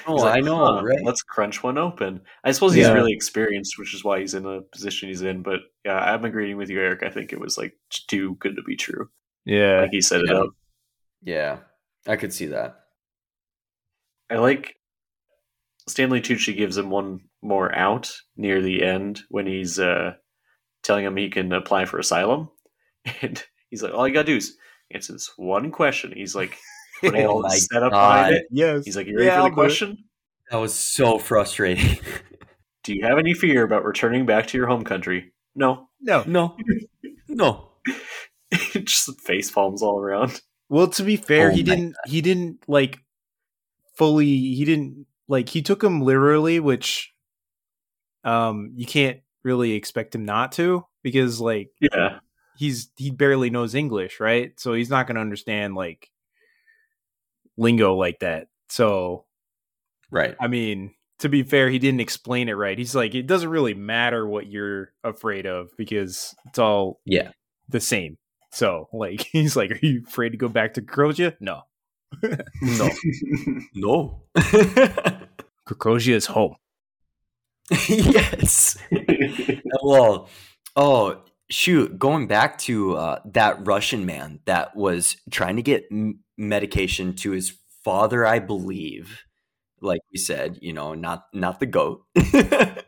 [0.06, 1.02] Oh, like, I know, "Huh, right?
[1.02, 2.20] Let's crunch one open.
[2.44, 2.92] I suppose he's Yeah.
[2.92, 5.42] really experienced, which is why he's in the position he's in.
[5.42, 7.02] But yeah, I'm agreeing with you, Eric.
[7.02, 7.72] I think it was like
[8.08, 9.08] too good to be true.
[9.46, 10.50] Yeah, Like he set it up.
[11.22, 11.58] Yeah.
[12.06, 12.80] I could see that.
[14.30, 14.76] I like
[15.88, 20.14] Stanley Tucci gives him one more out near the end when he's uh,
[20.82, 22.48] telling him he can apply for asylum,
[23.22, 24.56] and he's like, "All you gotta do is
[24.92, 26.56] answer this one question." He's like
[27.00, 28.44] putting Oh all the setup behind it.
[28.50, 28.84] yes.
[28.84, 30.04] He's like, "You ready Yeah, for I'll the question?
[30.50, 31.98] That was so frustrating.
[32.84, 35.88] Do you have any fear about returning back to your home country?" No.
[36.00, 36.56] No, no.
[37.28, 37.72] No.
[38.84, 40.40] Just face palms all around.
[40.68, 41.96] Well, to be fair, Oh he didn't.
[42.06, 42.98] He didn't like
[44.00, 44.24] fully.
[44.26, 45.48] He didn't like.
[45.48, 47.12] He took him literally, which
[48.24, 52.18] um you can't really expect him not to because like Yeah.
[52.56, 54.58] he's he barely knows English, right?
[54.58, 56.10] So he's not going to understand like
[57.56, 58.48] lingo like that.
[58.68, 59.26] So
[60.10, 60.34] Right.
[60.40, 62.76] I mean, to be fair, he didn't explain it right.
[62.76, 67.30] He's like, it doesn't really matter what you're afraid of because it's all Yeah.
[67.68, 68.18] the same.
[68.50, 71.36] So, like, he's like, are you afraid to go back to Krakozhia?
[71.38, 71.62] No,
[72.62, 72.90] No.
[73.74, 74.22] No.
[75.66, 76.56] Krakozhia is home.
[77.88, 78.76] yes.
[79.82, 80.28] well,
[80.76, 86.20] oh shoot, going back to uh, that Russian man that was trying to get m-
[86.36, 89.24] medication to his father, I believe.
[89.80, 92.02] Like we said, you know, not not the goat.
[92.14, 92.84] it,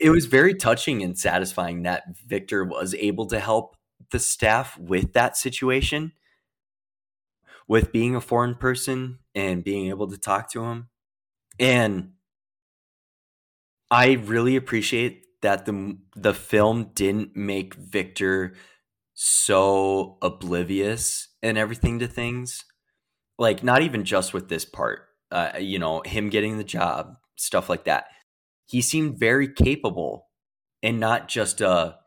[0.00, 3.76] it was very touching and satisfying that Victor was able to help
[4.12, 6.12] the staff with that situation,
[7.70, 10.88] with being a foreign person and being able to talk to him,
[11.60, 12.10] and
[13.90, 18.54] I really appreciate that the the film didn't make Victor
[19.14, 22.64] so oblivious and everything to things.
[23.38, 27.68] Like not even just with this part, uh, you know, him getting the job, stuff
[27.70, 28.06] like that.
[28.66, 30.28] He seemed very capable
[30.82, 31.99] and not just a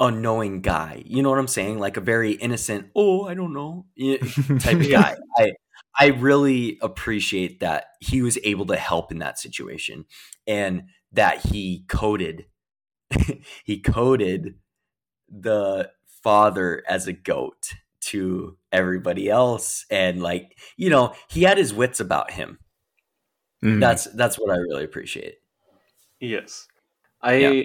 [0.00, 1.02] unknowing guy.
[1.06, 1.78] You know what I'm saying?
[1.78, 3.86] Like a very innocent, oh, I don't know,
[4.60, 5.16] type of guy.
[5.36, 5.52] I
[5.98, 10.04] I really appreciate that he was able to help in that situation
[10.46, 10.82] and
[11.12, 12.46] that he coded
[13.64, 14.54] he coded
[15.28, 15.90] the
[16.22, 17.70] father as a goat
[18.00, 22.58] to everybody else and like you know he had his wits about him
[23.62, 23.80] Mm.
[23.80, 25.34] that's that's what i really appreciate
[26.20, 26.66] Yes.
[27.22, 27.62] I Yeah.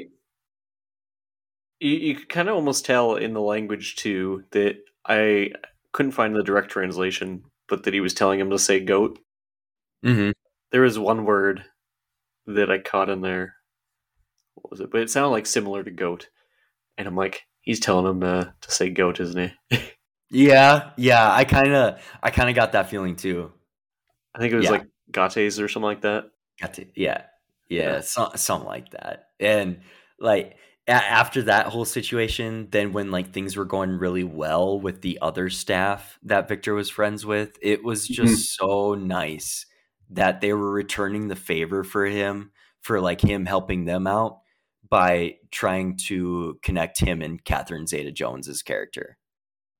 [1.84, 5.52] You, you could kind of almost tell in the language too that I
[5.92, 9.20] couldn't find the direct translation, but that he was telling him to say goat.
[10.04, 10.32] mm-hmm.
[10.72, 11.64] There was one word
[12.48, 13.56] that I caught in there.
[14.56, 14.92] What was it?
[14.92, 16.30] But it sounded like similar to goat.
[16.98, 19.78] And I'm like, he's telling him to, to say goat, isn't he?
[20.34, 23.52] yeah yeah i kind of i kind of got that feeling too
[24.34, 24.72] I think it was Yeah.
[24.72, 26.32] like gates or something like that.
[26.74, 27.26] to yeah
[27.70, 28.02] yeah, Yeah.
[28.02, 29.82] So, something like that and
[30.20, 30.58] like
[30.88, 35.50] after that whole situation then when like things were going really well with the other
[35.50, 38.68] staff that victor was friends with it was just mm-hmm.
[38.68, 39.66] so nice
[40.10, 44.40] that they were returning the favor for him for like him helping them out
[44.90, 49.18] by trying to connect him and catherine zeta jones's character.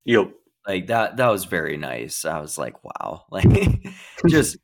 [0.06, 0.32] Yep.
[0.68, 2.26] like that that was very nice.
[2.26, 3.26] I was like wow.
[3.32, 3.86] Like
[4.28, 4.58] just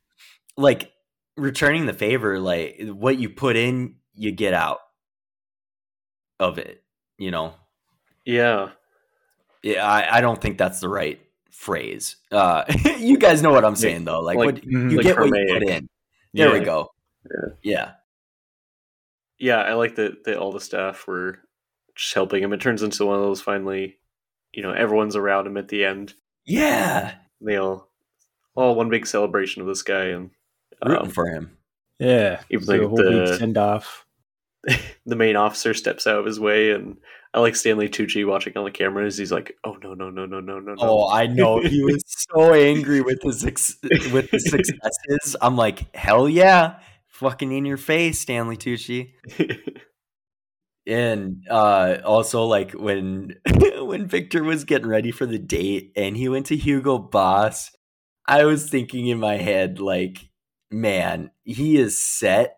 [0.56, 0.90] like
[1.36, 4.80] returning the favor like what you put in you get out
[6.40, 6.82] of it
[7.18, 7.54] you know
[8.24, 8.70] Yeah.
[9.62, 11.20] yeah i, I don't think that's the right
[11.50, 12.64] phrase uh
[12.98, 15.46] you guys know what i'm saying though like, like- what you like get what you
[15.54, 15.88] put in
[16.34, 16.88] there we go
[17.30, 17.48] Yeah.
[17.62, 17.90] yeah
[19.38, 21.38] Yeah, I like that, that all the staff were
[21.96, 22.52] just helping him.
[22.52, 23.96] It turns into one of those finally,
[24.52, 26.12] you know, everyone's around him at the end.
[26.44, 27.88] yeah They all,
[28.54, 30.30] all one big celebration of this guy, and
[30.84, 31.56] rooting um, for him
[31.98, 34.04] Yeah, Even so like a the- big send off.
[35.06, 36.96] the main officer steps out of his way, and
[37.32, 39.16] I like Stanley Tucci watching on the cameras.
[39.16, 41.60] He's like, "Oh no, no, no, no, no, no, no!" Oh, I know.
[41.60, 43.78] He was so angry with his ex-
[44.12, 45.36] with the successes.
[45.40, 49.12] I'm like, hell yeah, fucking in your face, Stanley Tucci.
[50.86, 53.36] And uh, also, like when
[53.78, 57.70] when Victor was getting ready for the date and he went to Hugo Boss,
[58.26, 60.30] I was thinking in my head, like,
[60.70, 62.56] man, he is set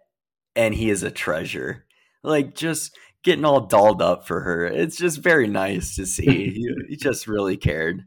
[0.55, 1.85] and he is a treasure.
[2.23, 4.67] Like, just getting all dolled up for her.
[4.67, 6.25] It's just very nice to see.
[6.51, 8.03] he, he just really cared.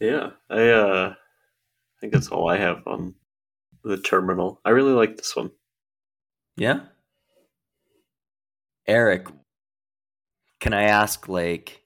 [0.00, 3.14] yeah, I uh, I think that's all I have on
[3.84, 4.60] the terminal.
[4.64, 5.50] I really like this one.
[6.56, 6.80] Yeah.
[8.86, 9.28] Eric,
[10.60, 11.82] can I ask, like,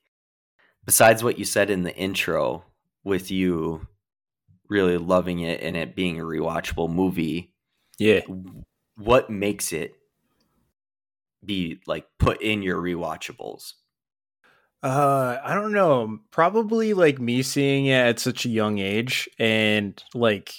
[0.85, 2.65] besides what you said in the intro,
[3.05, 3.87] with you
[4.69, 7.53] really loving it and it being a rewatchable movie,
[7.99, 8.21] Yeah.
[8.97, 9.95] what makes it
[11.47, 13.73] be like put in your rewatchables?
[14.83, 16.19] Uh, I don't know.
[16.31, 20.53] Probably like me seeing it at such a young age, and like,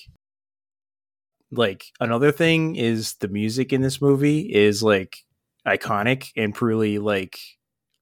[1.52, 5.20] like another thing is the music in this movie is like
[5.66, 7.40] iconic and really like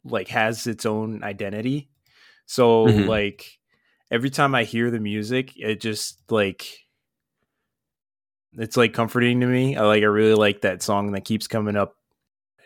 [0.03, 1.89] like has its own identity.
[2.47, 3.07] So Mhm.
[3.07, 3.59] like
[4.09, 6.65] every time I hear the music, it just like
[8.53, 9.75] it's like comforting to me.
[9.75, 11.95] I like I really like that song that keeps coming up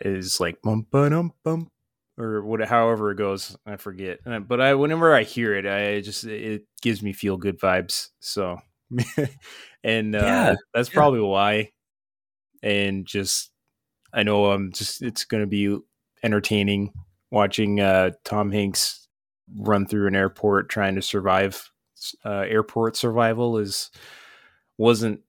[0.00, 1.70] is like bum bum bum
[2.18, 4.18] or what however it goes i forget.
[4.26, 8.08] Uh, but i whenever i hear it i just it gives me feel good vibes
[8.20, 8.58] so.
[9.82, 10.94] And uh Yeah, that's yeah.
[10.94, 11.70] probably why.
[12.62, 13.50] And just
[14.12, 15.78] i know i'm just it's gonna be
[16.22, 16.92] entertaining
[17.30, 19.08] watching uh tom hanks
[19.56, 21.70] run through an airport trying to survive
[22.24, 23.90] uh airport survival is
[24.76, 25.20] wasn't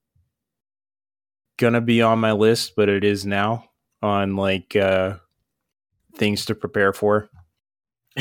[1.58, 3.64] gonna be on my list but it is now
[4.02, 5.18] on like uh
[6.16, 7.30] things to prepare for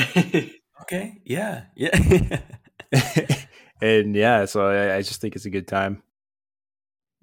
[0.81, 1.21] Okay.
[1.25, 1.63] Yeah.
[1.75, 2.39] Yeah.
[3.81, 6.01] and yeah so I, I just think it's a good time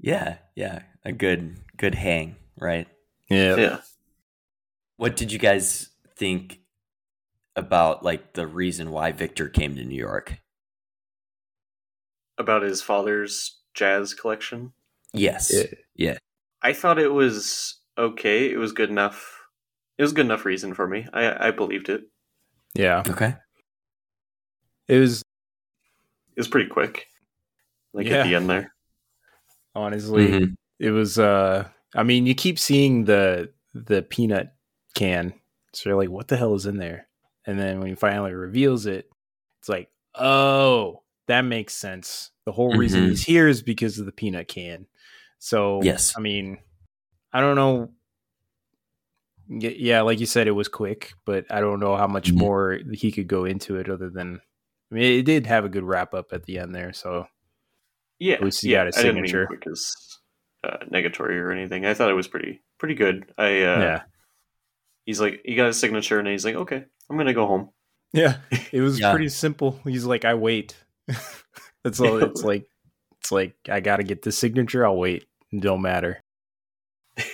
[0.01, 0.37] yeah.
[0.55, 0.83] Yeah.
[1.05, 2.87] A good, good hang, right?
[3.29, 3.81] yeah yeah,
[4.97, 6.61] What did you guys think
[7.57, 10.39] about like the reason why Victor came to New York?
[12.39, 14.73] about his father's jazz collection.
[15.13, 15.53] Yes.
[15.97, 16.19] Yeah.
[16.63, 18.51] I thought it was okay.
[18.51, 19.39] It was good enough.
[19.99, 21.07] It was good enough reason for me.
[21.13, 22.03] I I believed it.
[22.75, 23.35] yeah Okay.
[24.89, 25.23] it was
[26.37, 27.07] It was pretty quick.
[27.93, 28.19] Like Yeah.
[28.19, 28.73] at the end there.
[29.75, 30.55] honestly Mhm.
[30.79, 34.55] it was uh i mean you keep seeing the the peanut
[34.95, 35.33] can
[35.73, 37.07] so you're like what the hell is in there
[37.47, 39.09] and then when he finally reveals it
[39.61, 43.09] it's like oh that makes sense the whole reason Mhm.
[43.11, 44.87] he's here is because of the peanut can
[45.39, 46.15] so Yes.
[46.17, 46.59] i mean
[47.33, 47.91] i don't know
[49.49, 52.39] yeah like you said it was quick but i don't know how much Mhm.
[52.39, 54.41] more he could go into it other than
[54.91, 57.26] i mean it did have a good wrap up at the end there so
[58.18, 58.79] Yeah, At least he yeah.
[58.85, 59.47] got a I didn't mean signature.
[59.47, 59.93] quick as
[60.64, 61.87] uh, negatory or anything.
[61.87, 63.33] I thought it was pretty pretty good.
[63.39, 64.03] I uh, yeah
[65.07, 67.70] He's like, he got his signature, and he's like, okay, I'm gonna go home.
[68.12, 68.39] Yeah,
[68.72, 69.11] it was Yeah.
[69.12, 69.79] pretty simple.
[69.85, 70.76] He's like, I wait.
[71.85, 72.18] That's all.
[72.18, 72.66] It's like,
[73.20, 74.85] it's like I got to get the signature.
[74.85, 75.24] I'll wait.
[75.53, 76.20] It don't matter.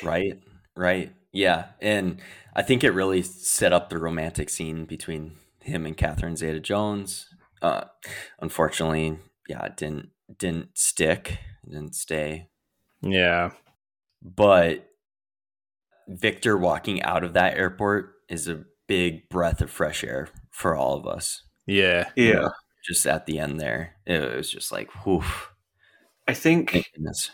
[0.02, 0.42] Right.
[0.76, 1.12] Right.
[1.32, 1.66] Yeah.
[1.80, 2.20] And
[2.54, 7.28] I think it really set up the romantic scene between him and Catherine Zeta Jones.
[7.62, 7.84] Uh,
[8.40, 9.18] unfortunately,
[9.48, 12.48] yeah, it didn't didn't stick, didn't stay.
[13.02, 13.50] Yeah,
[14.22, 14.88] But
[16.08, 20.94] Victor walking out of that airport is a big breath of fresh air for all
[20.96, 21.42] of us.
[21.66, 22.48] yeah, Yeah,
[22.86, 25.24] Just at the end there, it was just like, whew,
[26.26, 27.30] I think thank goodness.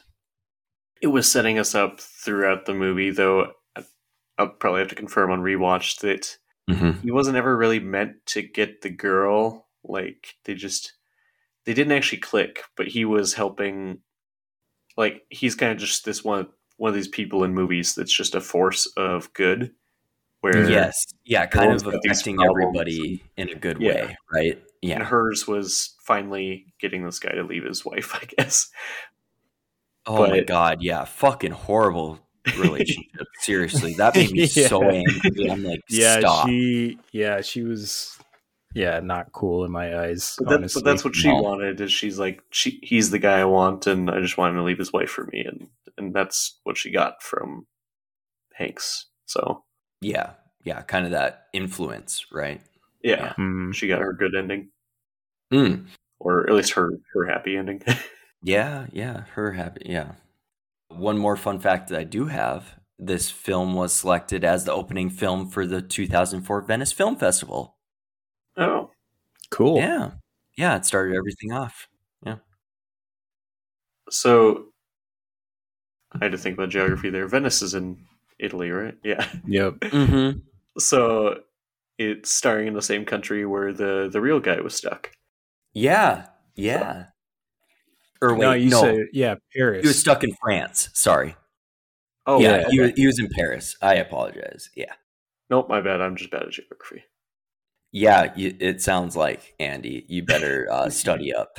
[1.00, 3.52] It was setting us up throughout the movie, though.
[4.38, 6.38] I'll probably have to confirm on rewatch that
[6.68, 7.02] Mhm.
[7.02, 9.68] he wasn't ever really meant to get the girl.
[9.84, 10.94] Like they just
[11.66, 14.00] they didn't actually click, but he was helping.
[14.96, 16.48] Like he's kind of just this one
[16.78, 19.74] one of these people in movies that's just a force of good.
[20.40, 21.04] Where Yes.
[21.24, 21.44] Yeah.
[21.44, 24.06] Kind of affecting everybody in a good Yeah.
[24.06, 24.16] way.
[24.32, 24.54] Right.
[24.82, 25.04] and Yeah.
[25.04, 28.14] hers was finally getting this guy to leave his wife.
[28.22, 28.70] I guess.
[30.06, 32.18] Oh my god, yeah, fucking horrible
[32.58, 33.26] relationship.
[33.40, 35.50] Seriously, that made me so angry.
[35.50, 36.20] I'm like, yeah.
[36.20, 36.48] stop.
[36.48, 38.18] She, yeah, she was,
[38.74, 40.36] yeah, not cool in my eyes.
[40.38, 41.42] But, that, honestly, but that's what she No.
[41.42, 41.80] wanted.
[41.80, 44.64] Is she's like, she he's the guy I want, and I just want him to
[44.64, 47.66] leave his wife for me, and and that's what she got from
[48.54, 49.06] Hanks.
[49.26, 49.64] So
[50.00, 50.30] yeah,
[50.64, 52.60] yeah, kind of that influence, right?
[53.02, 53.32] yeah, Yeah.
[53.34, 53.72] Hmm.
[53.72, 54.70] she got her good ending,
[55.52, 55.86] Mm.
[56.18, 57.82] or at least her her happy ending.
[58.42, 60.12] Yeah, yeah, her happy, yeah.
[60.88, 65.10] One more fun fact that I do have this film was selected as the opening
[65.10, 67.76] film for the 2004 Venice Film Festival.
[68.56, 68.90] Oh,
[69.50, 69.78] Cool.
[69.78, 70.12] Yeah.
[70.56, 71.88] Yeah, it started everything off.
[72.24, 72.36] Yeah.
[74.10, 74.66] So
[76.12, 77.26] I had to think about geography there.
[77.28, 78.04] Venice is in
[78.38, 78.96] Italy, right?
[79.04, 79.26] Yeah.
[79.46, 79.74] Yep.
[79.80, 80.38] Mm-hmm.
[80.78, 81.40] So
[81.98, 85.10] it's starring in the same country where the the real guy was stuck.
[85.72, 86.26] Yeah.
[86.56, 87.06] Yeah.
[88.22, 89.82] Or wait, no, no, you said yeah, Paris.
[89.82, 90.90] he was stuck in France.
[90.92, 91.36] Sorry.
[92.26, 92.66] Oh, yeah, okay.
[92.70, 93.76] he, was, he was in Paris.
[93.80, 94.70] I apologize.
[94.76, 94.92] Yeah.
[95.48, 96.00] Nope, my bad.
[96.00, 97.04] I'm just bad at geography.
[97.92, 100.04] Yeah, you, it sounds like Andy.
[100.08, 101.58] You better uh, study up.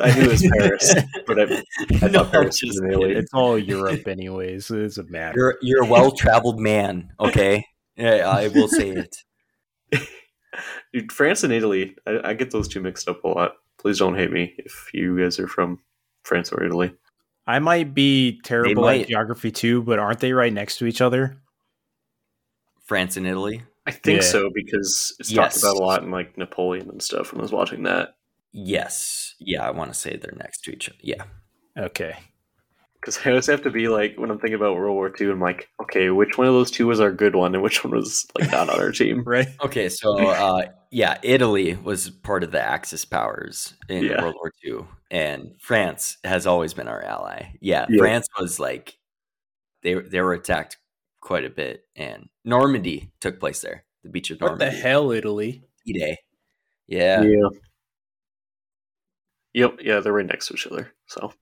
[0.00, 0.94] I knew it was Paris,
[1.26, 3.12] but I, I No, thought Paris just was in Italy.
[3.14, 4.70] it's all Europe, anyways.
[4.70, 5.36] It doesn't matter.
[5.36, 7.10] You're you're a well traveled man.
[7.18, 7.64] Okay,
[7.96, 9.16] yeah, I will say it.
[10.92, 13.52] Dude, France and Italy, I, I get those two mixed up a lot.
[13.78, 15.80] Please don't hate me if you guys are from
[16.24, 16.92] France or Italy.
[17.46, 19.02] I might be terrible might.
[19.02, 21.38] at geography too, but aren't they right next to each other?
[22.84, 23.62] France and Italy.
[23.86, 24.28] I think Yeah.
[24.28, 25.60] so because it's Yes.
[25.60, 28.16] talked about a lot in like Napoleon and stuff when I was watching that.
[28.52, 29.34] Yes.
[29.38, 30.98] Yeah, I want to say they're next to each other.
[31.02, 31.24] Yeah.
[31.76, 32.16] Okay.
[33.00, 35.40] Because I always have to be like, when I'm thinking about World War II, I'm
[35.40, 38.26] like, okay, which one of those two was our good one and which one was
[38.38, 39.22] like not on our team?
[39.26, 39.46] Right.
[39.62, 44.20] Okay, so uh, yeah, Italy was part of the Axis powers in Yeah.
[44.20, 44.80] World War II,
[45.12, 47.50] and France has always been our ally.
[47.60, 47.98] Yeah, Yeah.
[47.98, 48.98] France was like
[49.82, 50.76] they they were attacked
[51.20, 55.62] quite a bit, and Normandy took place there, the beach of What the hell, Italy?
[55.86, 56.16] D-Day.
[56.88, 57.22] Yeah.
[59.54, 59.78] Yep.
[59.82, 60.92] Yeah, they're right next to each other.
[61.06, 61.32] So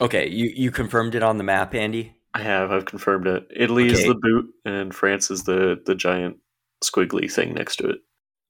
[0.00, 2.14] Okay, you you confirmed it on the map, Andy.
[2.34, 2.72] I have.
[2.72, 3.46] I've confirmed it.
[3.54, 6.38] Italy is the boot, and France is the the giant
[6.82, 7.98] squiggly thing next to it.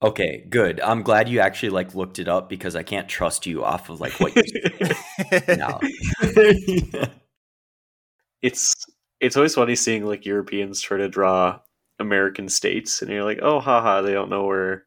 [0.03, 0.81] Okay, good.
[0.81, 4.01] I'm glad you actually like looked it up because I can't trust you off of
[4.01, 5.81] like what you say now.
[8.43, 8.75] it's
[9.21, 11.61] it's always funny seeing like Europeans try to draw
[11.99, 14.85] American states, and you're like, oh, haha, they don't know where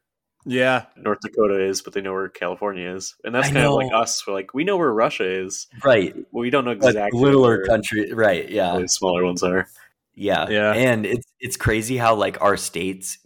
[0.48, 0.86] yeah.
[0.96, 3.92] North Dakota is, but they know where California is, and that's I kind of like
[3.92, 4.26] us.
[4.26, 6.14] We're like, we know where Russia is, right.
[6.14, 8.48] but we don't know But exactly littler where country, right?
[8.50, 8.78] Yeah.
[8.78, 9.68] the smaller ones are.
[10.14, 10.48] Yeah.
[10.48, 10.72] Yeah.
[10.72, 13.18] And it's it's crazy how like our states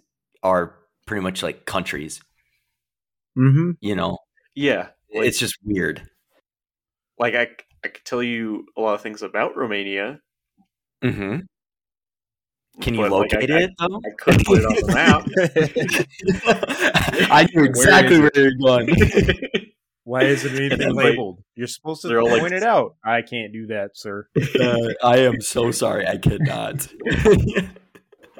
[0.43, 0.75] are
[1.07, 2.20] pretty much like countries,
[3.39, 3.70] Mm-hmm.
[3.81, 4.18] you know.
[4.55, 6.03] Yeah, like, it's just weird.
[7.18, 7.49] like I
[7.85, 10.20] I could tell you a lot of things about Romania.
[11.03, 11.39] hmm
[12.81, 14.01] Can you but, like, locate I, it though?
[14.05, 15.25] I, I couldn't put it on the map.
[17.31, 18.89] I knew exactly is where, you're going.
[20.05, 21.45] Why isn't anything then, like, labeled?
[21.55, 22.97] You're supposed to they're like- point it out.
[23.05, 24.27] I can't do that, sir.
[24.59, 26.07] Uh, I am so sorry.
[26.09, 26.89] I cannot.
[27.05, 27.68] you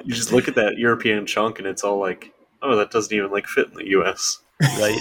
[0.07, 3.47] just look at that European chunk, and it's all like, oh, that doesn't even like
[3.47, 4.39] fit in the U.S.
[4.61, 4.99] right?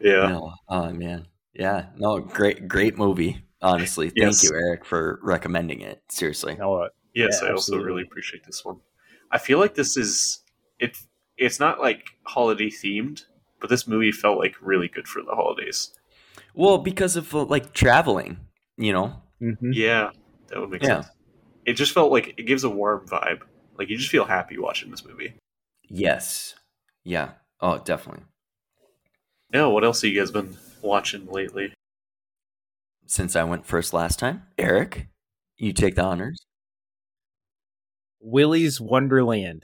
[0.00, 0.54] Yeah, No.
[0.68, 1.26] Oh man.
[1.54, 1.86] Yeah.
[1.96, 2.20] No.
[2.20, 2.68] Great.
[2.68, 3.42] Great movie.
[3.60, 6.02] Honestly, thank you, Eric, for recommending it.
[6.08, 6.54] Seriously.
[6.56, 8.80] No, uh, yes, Yeah, I also really appreciate this one.
[9.30, 10.40] I feel like this is
[10.78, 10.96] it.
[11.36, 13.24] It's not like holiday themed,
[13.60, 15.92] but this movie felt like really good for the holidays.
[16.54, 18.38] Well, because of uh, like traveling,
[18.76, 19.22] you know.
[19.42, 19.56] mhm.
[19.72, 20.10] Yeah,
[20.48, 21.02] that would make Yeah.
[21.02, 21.06] sense.
[21.66, 23.42] It just felt like it gives a warm vibe.
[23.76, 25.34] Like you just feel happy watching this movie.
[25.88, 26.54] Yes.
[27.04, 27.32] Yeah.
[27.60, 28.24] Oh, definitely.
[29.52, 31.72] Yeah, what else have you guys been watching lately?
[33.08, 35.08] Since I went first last time, Eric,
[35.56, 36.44] you take the honors.
[38.20, 39.62] Willy's Wonderland.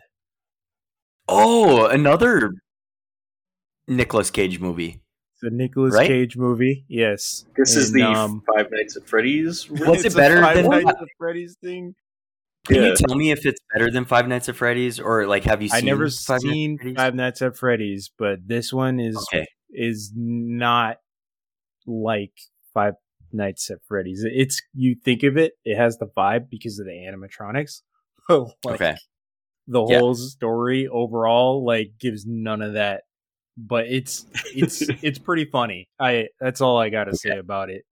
[1.29, 2.53] Oh, another
[3.87, 5.03] Nicolas Cage movie.
[5.35, 6.07] It's a Nicolas Right?
[6.07, 6.87] Cage movie.
[6.89, 7.45] Yes.
[7.57, 9.69] This is the um, Five Nights at Freddy's.
[9.71, 11.95] Was it a better Five than- Nights at Freddy's thing?
[12.67, 12.83] Can Yeah.
[12.89, 15.69] you tell me if it's better than Five Nights at Freddy's, or like have you
[15.71, 15.87] I seen?
[15.87, 16.97] never Five seen Freddy's?
[16.97, 19.45] Five Nights at Freddy's, but this one is Okay.
[19.71, 20.97] is not
[21.87, 22.33] like
[22.73, 22.95] Five
[23.35, 24.25] Nights at Freddy's.
[24.25, 27.83] It's you think of it, it has the vibe because of the animatronics.
[28.29, 28.97] Like Okay.
[29.67, 29.99] the Yeah.
[29.99, 33.03] whole story overall like gives none of that.
[33.57, 34.25] But it's
[34.55, 35.89] it's it's pretty funny.
[36.01, 37.85] I that's all I got to say about it.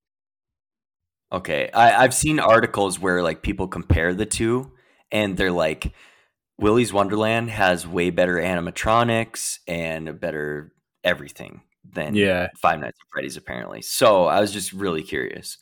[1.30, 1.70] Okay.
[1.72, 4.72] I, I've seen articles where like people compare the two
[5.10, 5.92] and they're like
[6.58, 10.72] Willy's Wonderland has way better animatronics and better
[11.04, 12.48] everything than Yeah.
[12.56, 13.82] Five Nights at Freddy's apparently.
[13.82, 15.58] So I was just really curious.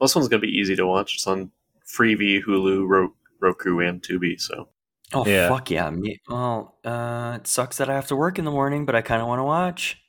[0.00, 1.14] This one's gonna be easy to watch.
[1.14, 1.50] It's on
[1.86, 4.40] Freevee, Hulu, Ro- Roku, and Tubi.
[4.40, 4.68] So
[5.14, 5.48] Oh Yeah.
[5.48, 5.88] fuck yeah.
[5.90, 9.02] Me well, uh it sucks that I have to work in the morning, but I
[9.02, 10.00] kinda wanna watch.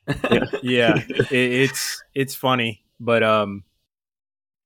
[0.62, 0.94] Yeah.
[1.08, 3.64] it, it's it's funny, but um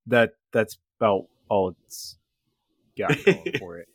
[0.09, 2.17] that that's about all it's
[2.99, 3.89] got going for it.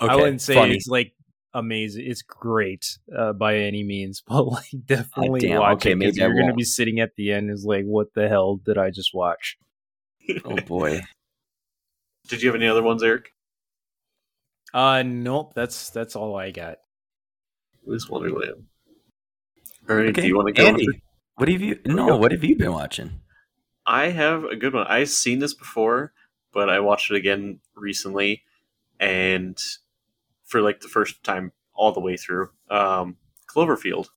[0.00, 0.74] I wouldn't say funny.
[0.76, 1.12] it's like
[1.54, 2.04] amazing.
[2.06, 5.94] It's great uh, by any means, but like definitely damn, watch okay, it.
[5.94, 8.78] 'cause maybe you're gonna be sitting at the end is like, what the hell did
[8.78, 9.58] I just watch?
[10.44, 11.00] Oh boy.
[12.28, 13.32] Did you have any other ones, Eric?
[14.74, 15.52] Uh, nope.
[15.54, 16.78] That's that's all I got.
[17.86, 18.66] This Wonderland.
[19.88, 20.08] All right.
[20.08, 20.66] Okay, Do you want to go?
[20.66, 20.86] Andy,
[21.36, 21.78] what have you?
[21.86, 23.20] No, what have you been watching?
[23.86, 24.86] I have a good one.
[24.86, 26.12] I've seen this before,
[26.52, 28.42] but I watched it again recently,
[29.00, 29.56] and
[30.48, 32.50] for like the first time all the way through.
[32.70, 34.08] Um, Cloverfield.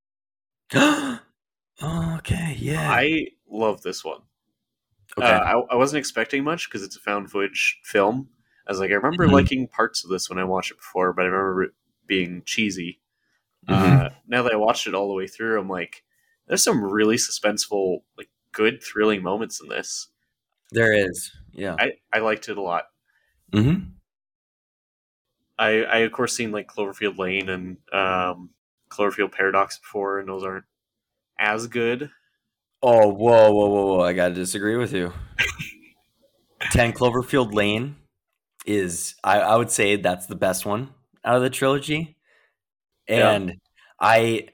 [0.75, 2.91] okay, yeah.
[2.91, 4.21] I love this one.
[5.17, 5.27] okay.
[5.27, 8.29] Uh, I, I wasn't expecting much because it's a found footage film.
[8.67, 9.31] I was like, I remember Mhm.
[9.33, 11.71] liking parts of this when I watched it before, but I remember it
[12.07, 12.99] being cheesy.
[13.67, 14.05] Mhm.
[14.05, 16.03] Uh, now that I watched it all the way through, I'm like,
[16.47, 20.07] there's some really suspenseful, like good, thrilling moments in this.
[20.73, 21.31] there is.
[21.51, 21.75] Yeah.
[21.77, 22.85] I, I liked it a lot.
[23.51, 23.89] Mm-hmm.
[25.59, 28.51] I, I of course seen like Cloverfield Lane and um,
[28.89, 30.65] Cloverfield Paradox before, and those aren't
[31.39, 32.09] as good.
[32.83, 34.01] Oh, whoa, whoa, whoa, whoa!
[34.01, 35.13] I gotta disagree with you.
[36.71, 37.95] Ten Cloverfield Lane
[38.65, 40.89] is, I, I would say, that's the best one
[41.23, 42.17] out of the trilogy,
[43.07, 43.31] Yeah.
[43.31, 43.57] and
[43.99, 44.47] I,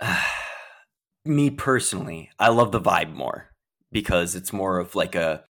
[1.24, 3.48] me personally, I love the vibe more
[3.92, 5.44] because it's more of like a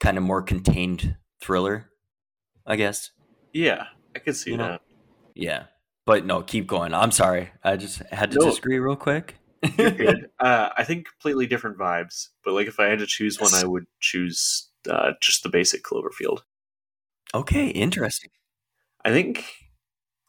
[0.00, 1.90] kind of more contained thriller,
[2.66, 3.10] I guess.
[3.52, 3.86] Yeah,
[4.16, 4.80] I could see You know, that.
[5.34, 5.64] Yeah,
[6.06, 6.94] but no, keep going.
[6.94, 8.46] I'm sorry, I just had to No.
[8.46, 9.36] disagree real quick.
[9.78, 10.30] You're good.
[10.40, 13.64] uh, I think completely different vibes, but like if I had to choose one, I
[13.64, 16.40] would choose uh, just the basic Cloverfield.
[17.34, 18.30] okay, interesting.
[19.04, 19.44] I think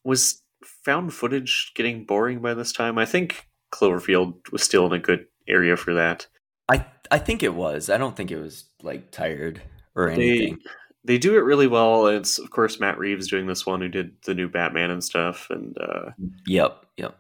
[0.03, 2.97] was found footage getting boring by this time.
[2.97, 6.27] I think Cloverfield was still in a good area for that.
[6.69, 7.89] I I think it was.
[7.89, 9.61] I don't think it was like tired
[9.95, 10.59] or They anything.
[11.07, 12.07] They do it really well.
[12.07, 15.47] It's of course Matt Reeves doing this one who did the new Batman and stuff,
[15.49, 16.11] and uh,
[16.45, 17.17] Yep, yep.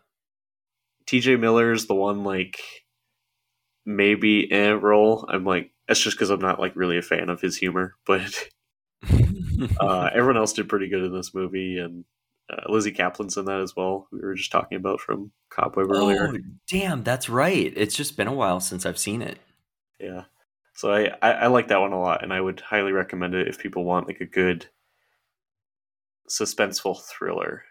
[1.05, 1.37] T.J.
[1.37, 2.59] Miller's the one like
[3.85, 5.25] maybe a role.
[5.29, 8.49] I'm like that's just because I'm not like really a fan of his humor, but
[9.79, 12.03] uh, everyone else did pretty good in this movie, and
[12.51, 14.09] uh, Lizzy Caplan's in that as well.
[14.11, 16.29] We were just talking about from Cobweb earlier.
[16.33, 16.37] oh,
[16.69, 17.71] damn, that's right.
[17.73, 19.39] It's just been a while since I've seen it.
[19.97, 20.23] Yeah,
[20.77, 23.49] so I, I I like that one a lot, and I would highly recommend it
[23.49, 24.67] if people want like a good
[26.29, 27.63] suspenseful thriller.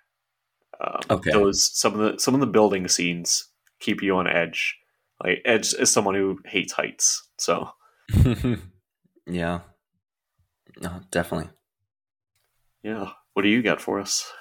[0.81, 1.31] Um, Okay.
[1.33, 3.49] those some of the some of the building scenes
[3.81, 4.79] keep you on edge.
[5.25, 7.71] Like edge is someone who hates heights, so
[9.27, 9.61] yeah.
[10.81, 11.51] No, definitely.
[12.83, 13.13] yeah.
[13.35, 14.33] What do you got for us?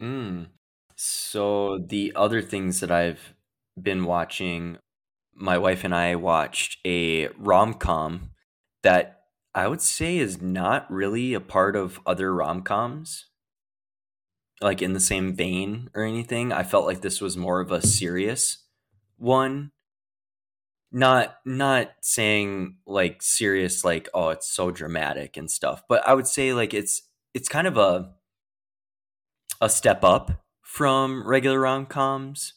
[0.00, 0.48] Mm.
[0.96, 3.34] So the other things that I've
[3.80, 4.78] been watching,
[5.38, 8.30] my wife and I watched a rom com
[8.82, 9.22] that
[9.54, 13.26] I would say is not really a part of other rom coms,
[14.60, 16.52] like in the same vein or anything.
[16.52, 18.64] I felt like this was more of a serious
[19.16, 19.72] one.
[20.90, 26.26] Not not saying like serious like oh it's so dramatic and stuff, but I would
[26.26, 27.02] say like it's
[27.34, 28.14] it's kind of a
[29.60, 32.54] a step up from regular rom coms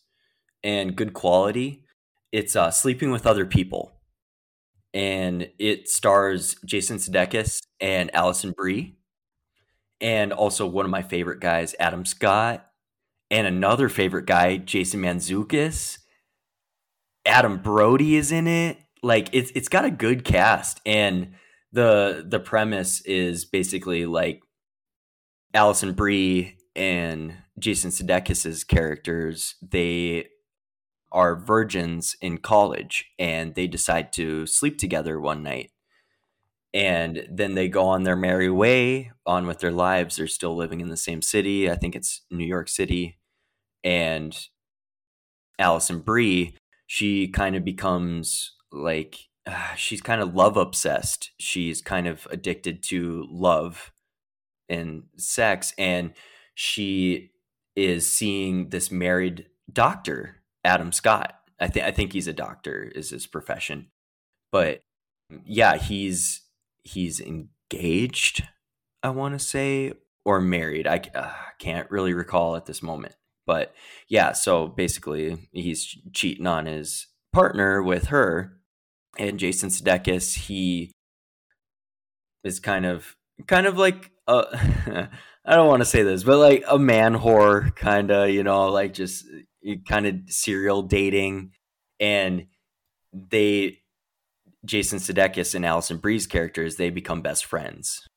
[0.64, 1.84] and good quality.
[2.32, 3.94] It's uh, Sleeping with Other People,
[4.94, 8.98] and it stars Jason Sudeikis and Alison Brie,
[10.00, 12.66] and also one of my favorite guys, Adam Scott,
[13.30, 15.98] and another favorite guy, Jason Mantzoukas.
[17.26, 18.78] Adam Brody is in it.
[19.04, 21.34] Like it's it's got a good cast, and
[21.72, 24.42] the the premise is basically like
[25.54, 30.28] Alison Brie and Jason Sudeikis' characters, they
[31.12, 35.72] are virgins in college and they decide to sleep together one night.
[36.74, 40.16] And then they go on their merry way on with their lives.
[40.16, 41.70] They're still living in the same city.
[41.70, 43.18] I think it's New York City.
[43.84, 44.38] And
[45.60, 46.56] Alison Brie,
[46.88, 51.32] she kind of becomes like, uh, she's kind of love obsessed.
[51.38, 53.92] She's kind of addicted to love
[54.70, 55.74] and sex.
[55.78, 56.14] And
[56.56, 57.32] she
[57.76, 61.36] is seeing this married doctor, Adam Scott.
[61.60, 63.88] I think I think he's a doctor is his profession.
[64.52, 64.82] But
[65.46, 66.42] yeah, he's
[66.84, 68.48] he's engaged,
[69.04, 69.94] I want to say,
[70.26, 70.88] or married.
[70.88, 73.16] I uh, can't really recall at this moment.
[73.46, 73.74] But
[74.08, 78.62] yeah, so basically he's cheating on his partner with her
[79.18, 80.92] and Jason Sudeikis, he
[82.44, 83.16] is kind of
[83.48, 85.10] kind of like a
[85.46, 88.68] I don't want to say this, but like a man whore kind of, you know,
[88.68, 89.26] like just
[89.66, 91.52] Eh, kind of serial dating
[92.00, 92.48] and
[93.14, 93.80] they
[94.66, 98.08] Jason Sudeikis and Alison Brie's characters, they become best friends.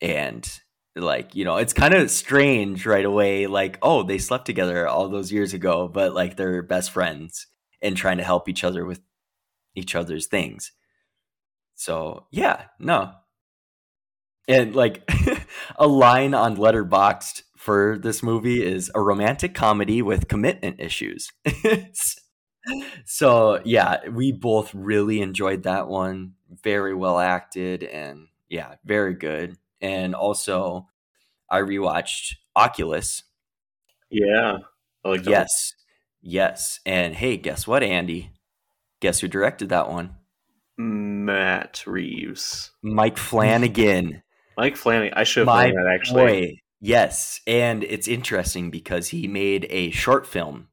[0.00, 0.48] And
[0.96, 5.08] like, you know, it's kind of strange right away like, oh, they slept together all
[5.08, 7.46] those years ago, but like they're best friends
[7.80, 9.00] and trying to help each other with
[9.74, 10.72] each other's things.
[11.74, 13.12] So yeah, no.
[14.48, 15.08] And like
[15.76, 21.32] a line on Letterboxd for this movie is a romantic comedy with commitment issues.
[23.04, 26.34] so yeah, we both really enjoyed that one.
[26.62, 29.56] Very well acted and yeah, very good.
[29.80, 30.86] And also
[31.50, 33.24] I rewatched Oculus.
[34.08, 34.58] Yeah.
[35.04, 35.74] I like yes.
[36.22, 36.78] Yes.
[36.86, 38.30] And hey, guess what, Andy?
[39.00, 40.14] Guess who directed that one?
[40.76, 41.24] one.
[41.26, 42.70] Matt Reeves.
[42.82, 44.22] Mike Flanagan.
[44.56, 45.18] Mike Flanagan.
[45.18, 46.22] I should have known that actually.
[46.22, 46.60] boy.
[46.80, 47.40] Yes.
[47.46, 50.68] And it's interesting because he made a short film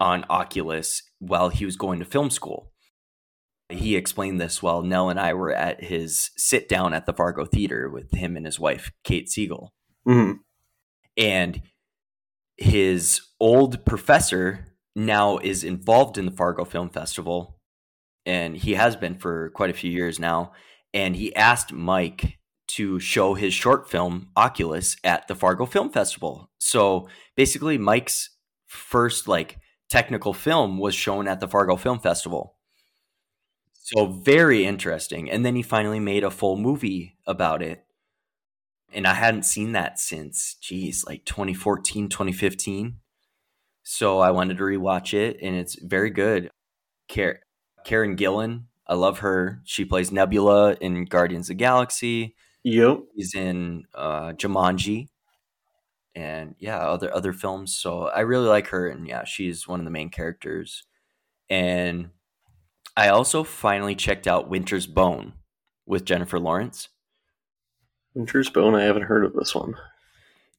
[0.00, 2.72] on Oculus while he was going to film school.
[3.68, 7.44] He explained this while Nell and I were at his sit down at the Fargo
[7.44, 9.72] Theater with him and his wife, Kate Siegel.
[10.06, 10.38] Mhm.
[11.16, 11.60] and
[12.56, 17.60] his old professor now is involved in the Fargo Film Festival
[18.24, 20.52] and he has been for quite a few years now
[20.94, 22.37] and he asked Mike
[22.68, 26.50] to show his short film Oculus at the Fargo Film Festival.
[26.58, 28.30] So basically Mike's
[28.66, 29.58] first like
[29.88, 32.56] technical film was shown at the Fargo Film Festival.
[33.72, 37.84] So very interesting and then he finally made a full movie about it
[38.92, 42.96] and I hadn't seen that since, geez, like 2014, 2015.
[43.82, 46.50] So I wanted to rewatch it, and it's very good.
[47.08, 49.60] Karen Gillan, I love her.
[49.64, 52.34] She plays Nebula in Guardians of Galaxy.
[52.68, 53.00] Yep.
[53.16, 55.08] She's in uh, Jumanji,
[56.14, 57.74] and yeah, other other films.
[57.74, 60.84] So I really like her, and yeah, she's one of the main characters.
[61.48, 62.10] And
[62.94, 65.32] I also finally checked out Winter's Bone
[65.86, 66.88] with Jennifer Lawrence.
[68.14, 68.74] Winter's Bone.
[68.74, 69.74] I haven't heard of this one.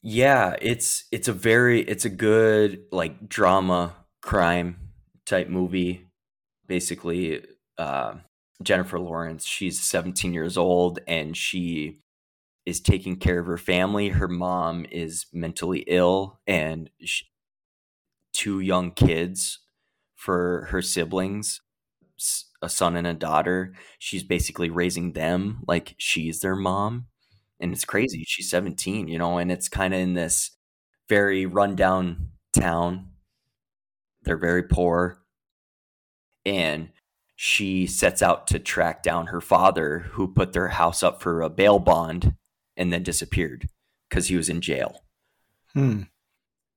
[0.02, 4.90] Yeah, it's it's a very it's a good like drama crime
[5.26, 6.06] type movie.
[6.66, 7.44] Basically,
[7.78, 8.14] uh,
[8.62, 12.00] Jennifer Lawrence, she's 17 years old and she
[12.66, 14.10] is taking care of her family.
[14.10, 17.22] Her mom is mentally ill and sh
[18.32, 19.58] two young kids
[20.14, 21.60] for her siblings,
[22.62, 23.74] a son and a daughter.
[23.98, 27.06] She's basically raising them like she's their mom
[27.60, 28.24] and it's crazy.
[28.26, 30.52] She's 17, you know, and it's kind of in this
[31.08, 33.08] very rundown town.
[34.22, 35.18] They're very poor.
[36.44, 36.90] And
[37.42, 41.48] she sets out to track down her father, who put their house up for a
[41.48, 42.34] bail bond
[42.76, 43.66] and then disappeared
[44.06, 45.00] because he was in jail.
[45.72, 46.02] Hmm.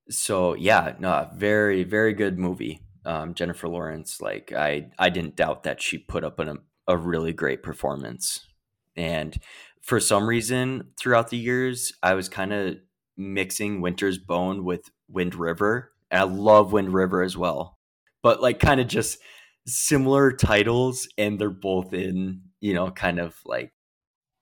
[0.09, 2.79] So, yeah, no, very, very good movie.
[3.03, 7.33] Um, Jennifer Lawrence, like, I, I didn't doubt that she put up an, a really
[7.33, 8.47] great performance.
[8.95, 9.37] And
[9.81, 12.77] for some reason throughout the years, I was kind of
[13.17, 15.91] mixing Winter's Bone with Wind River.
[16.09, 17.79] And I love Wind River as well.
[18.21, 19.17] But like kind of just
[19.65, 23.71] similar titles and they're both in, you know, kind of like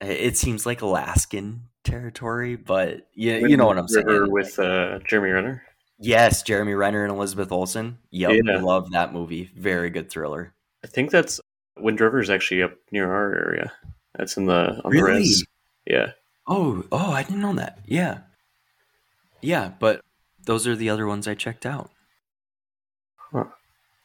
[0.00, 4.32] it seems like Alaskan territory, but yeah, you know what I'm River saying.
[4.32, 5.62] with uh, Jeremy Renner.
[6.00, 7.98] Yes, Jeremy Renner and Elizabeth Olsen.
[8.10, 8.60] Yep, Yeah.
[8.60, 9.50] love that movie.
[9.56, 10.54] Very good thriller.
[10.84, 11.40] I think that's
[11.78, 13.72] Wind River is actually up near our area.
[14.18, 15.06] That's in the on Really?
[15.12, 15.44] the res.
[15.86, 16.12] Yeah.
[16.48, 17.78] Oh, oh, I didn't know that.
[17.86, 18.18] Yeah.
[19.40, 20.00] Yeah, but
[20.44, 21.90] those are the other ones I checked out.
[23.16, 23.44] Huh.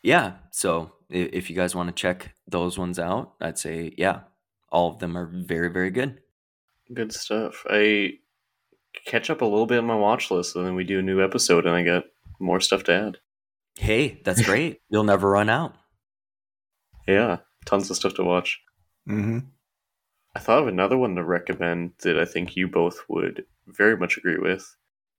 [0.03, 4.21] Yeah, so i- if you guys want to check those ones out, I'd say yeah,
[4.69, 6.19] all of them are very very good.
[6.93, 7.65] Good stuff.
[7.69, 8.13] I
[9.05, 11.23] catch up a little bit on my watch list, and then we do a new
[11.23, 12.03] episode, and I got
[12.39, 13.17] more stuff to add.
[13.77, 14.81] Hey, that's great.
[14.89, 15.75] You'll never run out.
[17.07, 18.59] Yeah, tons of stuff to watch.
[19.07, 19.39] Mm-hmm.
[20.35, 24.17] I thought of another one to recommend that I think you both would very much
[24.17, 24.75] agree with.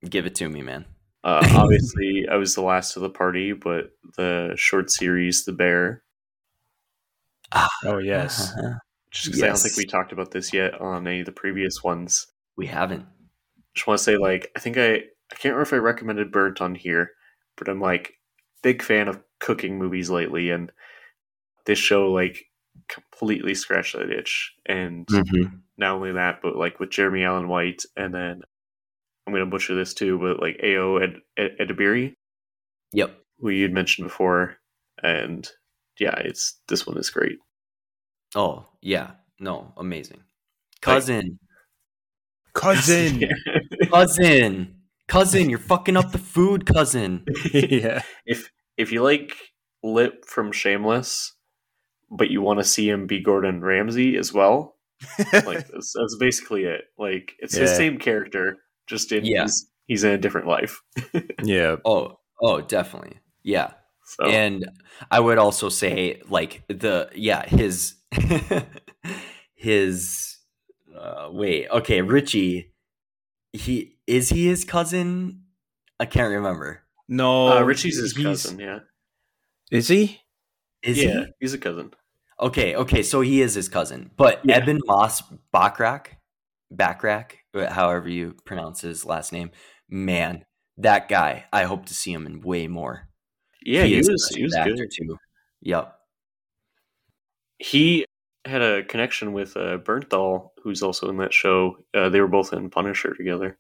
[0.09, 0.85] Give it to me, man.
[1.25, 6.03] Uh, obviously, I was the last of the party, but the short series, The Bear,
[7.85, 8.53] Oh yes.
[8.53, 8.75] Uh-huh.
[9.11, 11.83] just because I don't think we talked about this yet on any of the previous
[11.83, 12.27] ones.
[12.57, 13.07] We haven't.
[13.75, 14.95] Just want to say, like, I think I
[15.31, 17.11] I can't remember if I recommended Burnt on here,
[17.57, 18.15] but I'm like
[18.63, 20.73] big fan of cooking movies lately, and
[21.67, 22.45] this show like
[22.89, 24.55] completely scratched that itch.
[24.67, 25.57] And Mm-hmm.
[25.77, 28.43] not only that, but like with Jeremy Allen White, and then
[29.29, 32.15] I'm gonna butcher this too, but like Ao Ed, Ed, Edebiri,
[32.93, 33.15] Yep.
[33.41, 34.57] who you'd mentioned before,
[35.03, 35.47] and
[36.01, 37.39] yeah, it's this one is great.
[38.35, 39.11] Oh yeah.
[39.39, 40.23] No, amazing.
[40.81, 41.39] Cousin,
[42.55, 43.23] Cousin.
[43.93, 44.75] cousin,
[45.07, 45.51] cousin.
[45.51, 47.25] You're fucking up the food, cousin.
[47.53, 48.03] yeah.
[48.27, 49.37] if if you like
[49.83, 51.35] Lip from Shameless,
[52.11, 54.77] but you want to see him be Gordon Ramsay as well,
[55.19, 56.85] like that's, that's basically it.
[56.99, 58.57] Like it's his same character,
[58.89, 59.43] just in Yeah.
[59.43, 60.81] he's, he's in a different life.
[61.43, 61.77] yeah.
[61.85, 63.19] Oh, oh, definitely.
[63.43, 63.73] Yeah.
[64.05, 64.67] So And
[65.11, 67.95] I would also say, like the yeah, his
[69.55, 70.37] his
[70.97, 72.73] uh, wait, okay, Richie.
[73.53, 75.43] He is he his cousin?
[76.01, 76.83] I can't remember.
[77.09, 78.59] No, Uh, Richie's his cousin.
[78.59, 78.81] Yeah.
[79.71, 80.21] Is he?
[80.83, 81.27] Is yeah, he?
[81.41, 81.93] he's a cousin.
[82.41, 84.11] Okay, okay, so he is his cousin.
[84.17, 84.59] But Yeah.
[84.63, 86.07] Ebon Moss Bachrach,
[86.73, 89.51] Bachrach, however you pronounce his last name,
[89.89, 90.45] man,
[90.77, 91.45] that guy.
[91.53, 93.09] I hope to see him in way more.
[93.65, 94.91] Yeah, he, is a was he was good good.
[94.97, 95.17] too.
[95.63, 95.95] Yep.
[97.59, 98.05] He
[98.45, 101.77] had a connection with uh, Bernthal, who's also in that show.
[101.93, 103.59] Uh, they were both in Punisher together.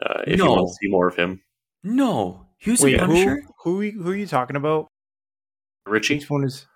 [0.00, 1.40] Uh, if you want to see more of him,
[1.82, 3.42] No, he was Wait, in who, Punisher.
[3.64, 4.88] who who are you talking about?
[5.86, 6.16] Richie.
[6.16, 6.66] Which one is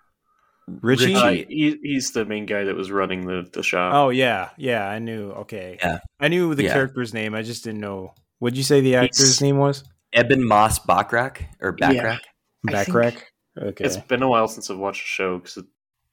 [0.82, 1.14] Richie?
[1.14, 3.92] Uh, he, he's the main guy that was running the the shop.
[3.94, 5.30] Oh yeah, yeah, I knew.
[5.32, 5.98] Okay, Yeah.
[6.20, 6.72] I knew the Yeah.
[6.72, 7.34] character's name.
[7.34, 8.14] I just didn't know.
[8.38, 9.84] What'd you say the actor's He's- name was?
[10.16, 11.90] Ebon Moss Bachrach or Yeah.
[11.92, 12.18] Bachrach.
[12.68, 13.22] I think- Bachrach.
[13.60, 13.84] Okay.
[13.84, 15.62] It's been a while since I've watched the show because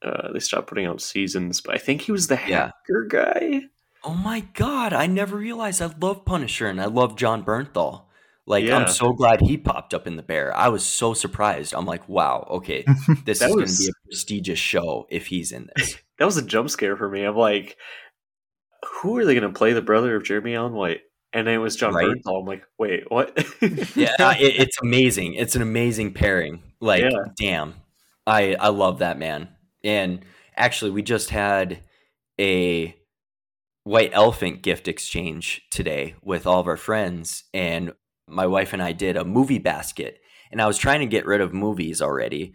[0.03, 1.61] uh, they stopped putting out seasons.
[1.61, 2.71] But I think he was the Yeah.
[2.87, 3.61] hacker guy.
[4.03, 8.03] Oh my god, I never realized I love Punisher and I love Jon Bernthal.
[8.47, 8.77] Like Yeah.
[8.77, 10.55] I'm so glad he popped up in the bear.
[10.55, 11.73] I was so surprised.
[11.75, 12.85] I'm like, wow, okay,
[13.25, 15.97] this is going to be a prestigious show if he's in this.
[16.17, 17.23] That was a jump scare for me.
[17.23, 17.77] I'm like,
[19.01, 21.01] who are they going to play the brother of Jeremy Allen White?
[21.31, 22.07] And then it was Jon Right.
[22.07, 22.39] Bernthal.
[22.39, 23.37] I'm like, wait, what?
[23.95, 25.35] yeah, it, it's amazing.
[25.35, 26.63] It's an amazing pairing.
[26.79, 27.19] Like, Yeah.
[27.39, 27.75] damn,
[28.25, 29.49] I I love that man.
[29.83, 30.21] And
[30.55, 31.81] actually, we just had
[32.39, 32.95] a
[33.83, 37.91] white elephant gift exchange today with all of our friends, and
[38.27, 40.19] my wife and I did a movie basket.
[40.51, 42.53] And I was trying to get rid of movies already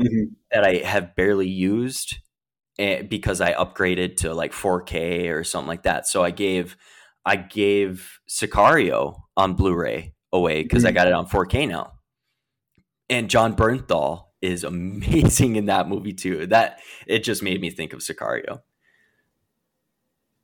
[0.00, 0.32] Mhm.
[0.52, 2.16] that I have barely used
[2.78, 6.06] eh, because I upgraded to like 4K or something like that.
[6.08, 6.76] So I gave
[7.26, 11.92] I gave Sicario on Blu-ray away because I got it on 4K now.
[13.08, 16.46] And Jon Bernthal is amazing in that movie too.
[16.46, 18.60] That it just made me think of Sicario.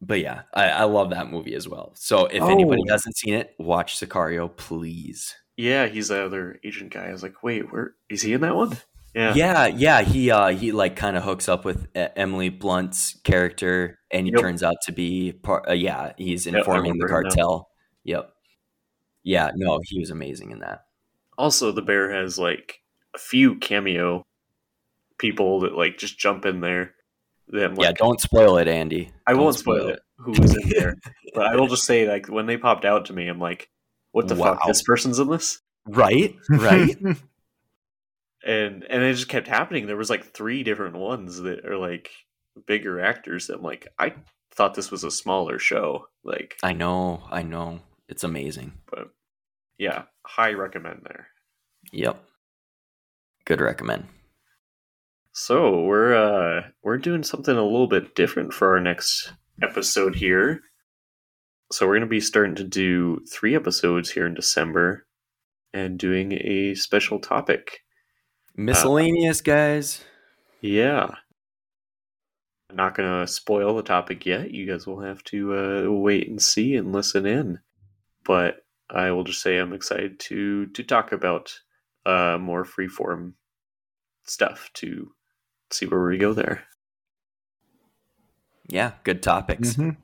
[0.01, 1.93] But yeah, I, I love that movie as well.
[1.97, 2.93] So if anybody Oh.
[2.93, 5.35] hasn't seen it, watch Sicario, please.
[5.57, 7.07] yeah, he's the other agent guy.
[7.09, 8.77] I was like, wait, where is he in that one?
[9.15, 9.33] Yeah.
[9.35, 14.27] Yeah, yeah, he uh he like kind of hooks up with Emily Blunt's character and
[14.27, 14.41] he Yep.
[14.43, 17.31] turns out to be part uh, yeah, he's Yep, informing the remember him now.
[17.31, 17.69] cartel.
[18.05, 18.33] Yep.
[19.25, 20.85] Yeah, no, he was amazing in that.
[21.39, 22.83] Also, the bear has like
[23.15, 24.23] a few cameo
[25.19, 26.93] people that like just jump in there.
[27.49, 29.13] Then yeah, don't spoil it, Andy.
[29.27, 30.97] I Don't won't spoil it who was in there,
[31.35, 33.71] but I will just say like when they popped out to me, I'm like,
[34.13, 34.67] what the fuck?
[34.67, 36.35] This person's in this, Right?
[36.51, 36.97] Right?
[38.45, 39.87] and and it just kept happening.
[39.87, 42.11] There was like three different ones that are like
[42.67, 43.47] bigger actors.
[43.47, 44.15] That I'm like, I
[44.53, 46.09] thought this was a smaller show.
[46.25, 47.81] Like, I know, I know.
[48.09, 48.73] It's amazing.
[48.91, 49.11] but
[49.79, 51.29] yeah, high recommend there.
[51.93, 52.23] Yep.
[53.45, 54.07] Good recommend.
[55.39, 60.63] So we're uh we're doing something a little bit different for our next episode here.
[61.71, 65.07] So we're gonna be starting to do three episodes here in December
[65.75, 67.81] and doing a special topic.
[68.57, 70.03] Miscellaneous guys.
[70.63, 71.11] Yeah.
[72.71, 74.53] I'm not gonna spoil the topic yet.
[74.53, 77.59] You guys will have to uh, wait and see and listen in.
[78.25, 81.61] But I will just say I'm excited to to talk about
[82.07, 83.35] uh more freeform
[84.25, 85.11] stuff to
[85.71, 86.65] see where we go there.
[88.69, 89.75] Yeah, good topics.
[89.75, 89.97] Mhm.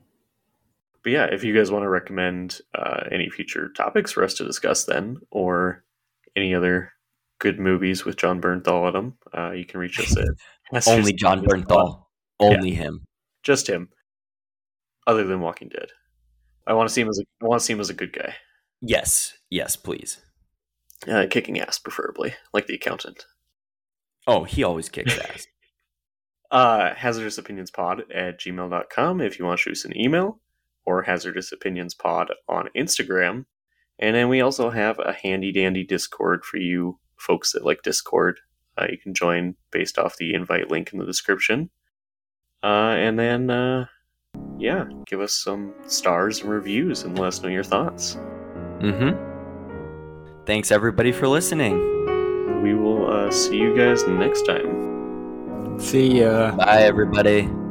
[1.03, 4.45] But yeah, if you guys want to recommend uh, any future topics for us to
[4.45, 5.83] discuss, then or
[6.35, 6.93] any other
[7.39, 11.43] good movies with Jon Bernthal in them, uh, you can reach us at Only Jon
[11.43, 12.05] Bernthal.
[12.39, 13.05] Only him.
[13.43, 13.89] just him.
[15.05, 15.89] Other than Walking Dead,
[16.65, 18.13] I want to see him as a, I want to see him as a good
[18.13, 18.35] guy,
[18.81, 19.33] Yes.
[19.49, 20.21] Yes, please.
[21.07, 23.25] uh, kicking ass, preferably like the accountant.
[24.25, 25.45] Oh, he always kicks ass.
[26.53, 30.39] Uh, hazardous opinions pod at gmail.com if you want to shoot us an email
[30.85, 33.45] or hazardous opinions pod on Instagram.
[33.97, 38.39] And then we also have a handy dandy Discord for you folks that like Discord.
[38.77, 41.71] Uh, you can join based off the invite link in the description.
[42.61, 43.87] Uh, and then, uh,
[44.59, 48.15] yeah, give us some stars and reviews and let us know your thoughts.
[48.77, 50.45] Mm-hmm.
[50.45, 52.61] Thanks everybody for listening.
[52.61, 54.92] We will uh, see you guys next time.
[55.77, 56.51] See ya.
[56.55, 57.62] Bye everybody.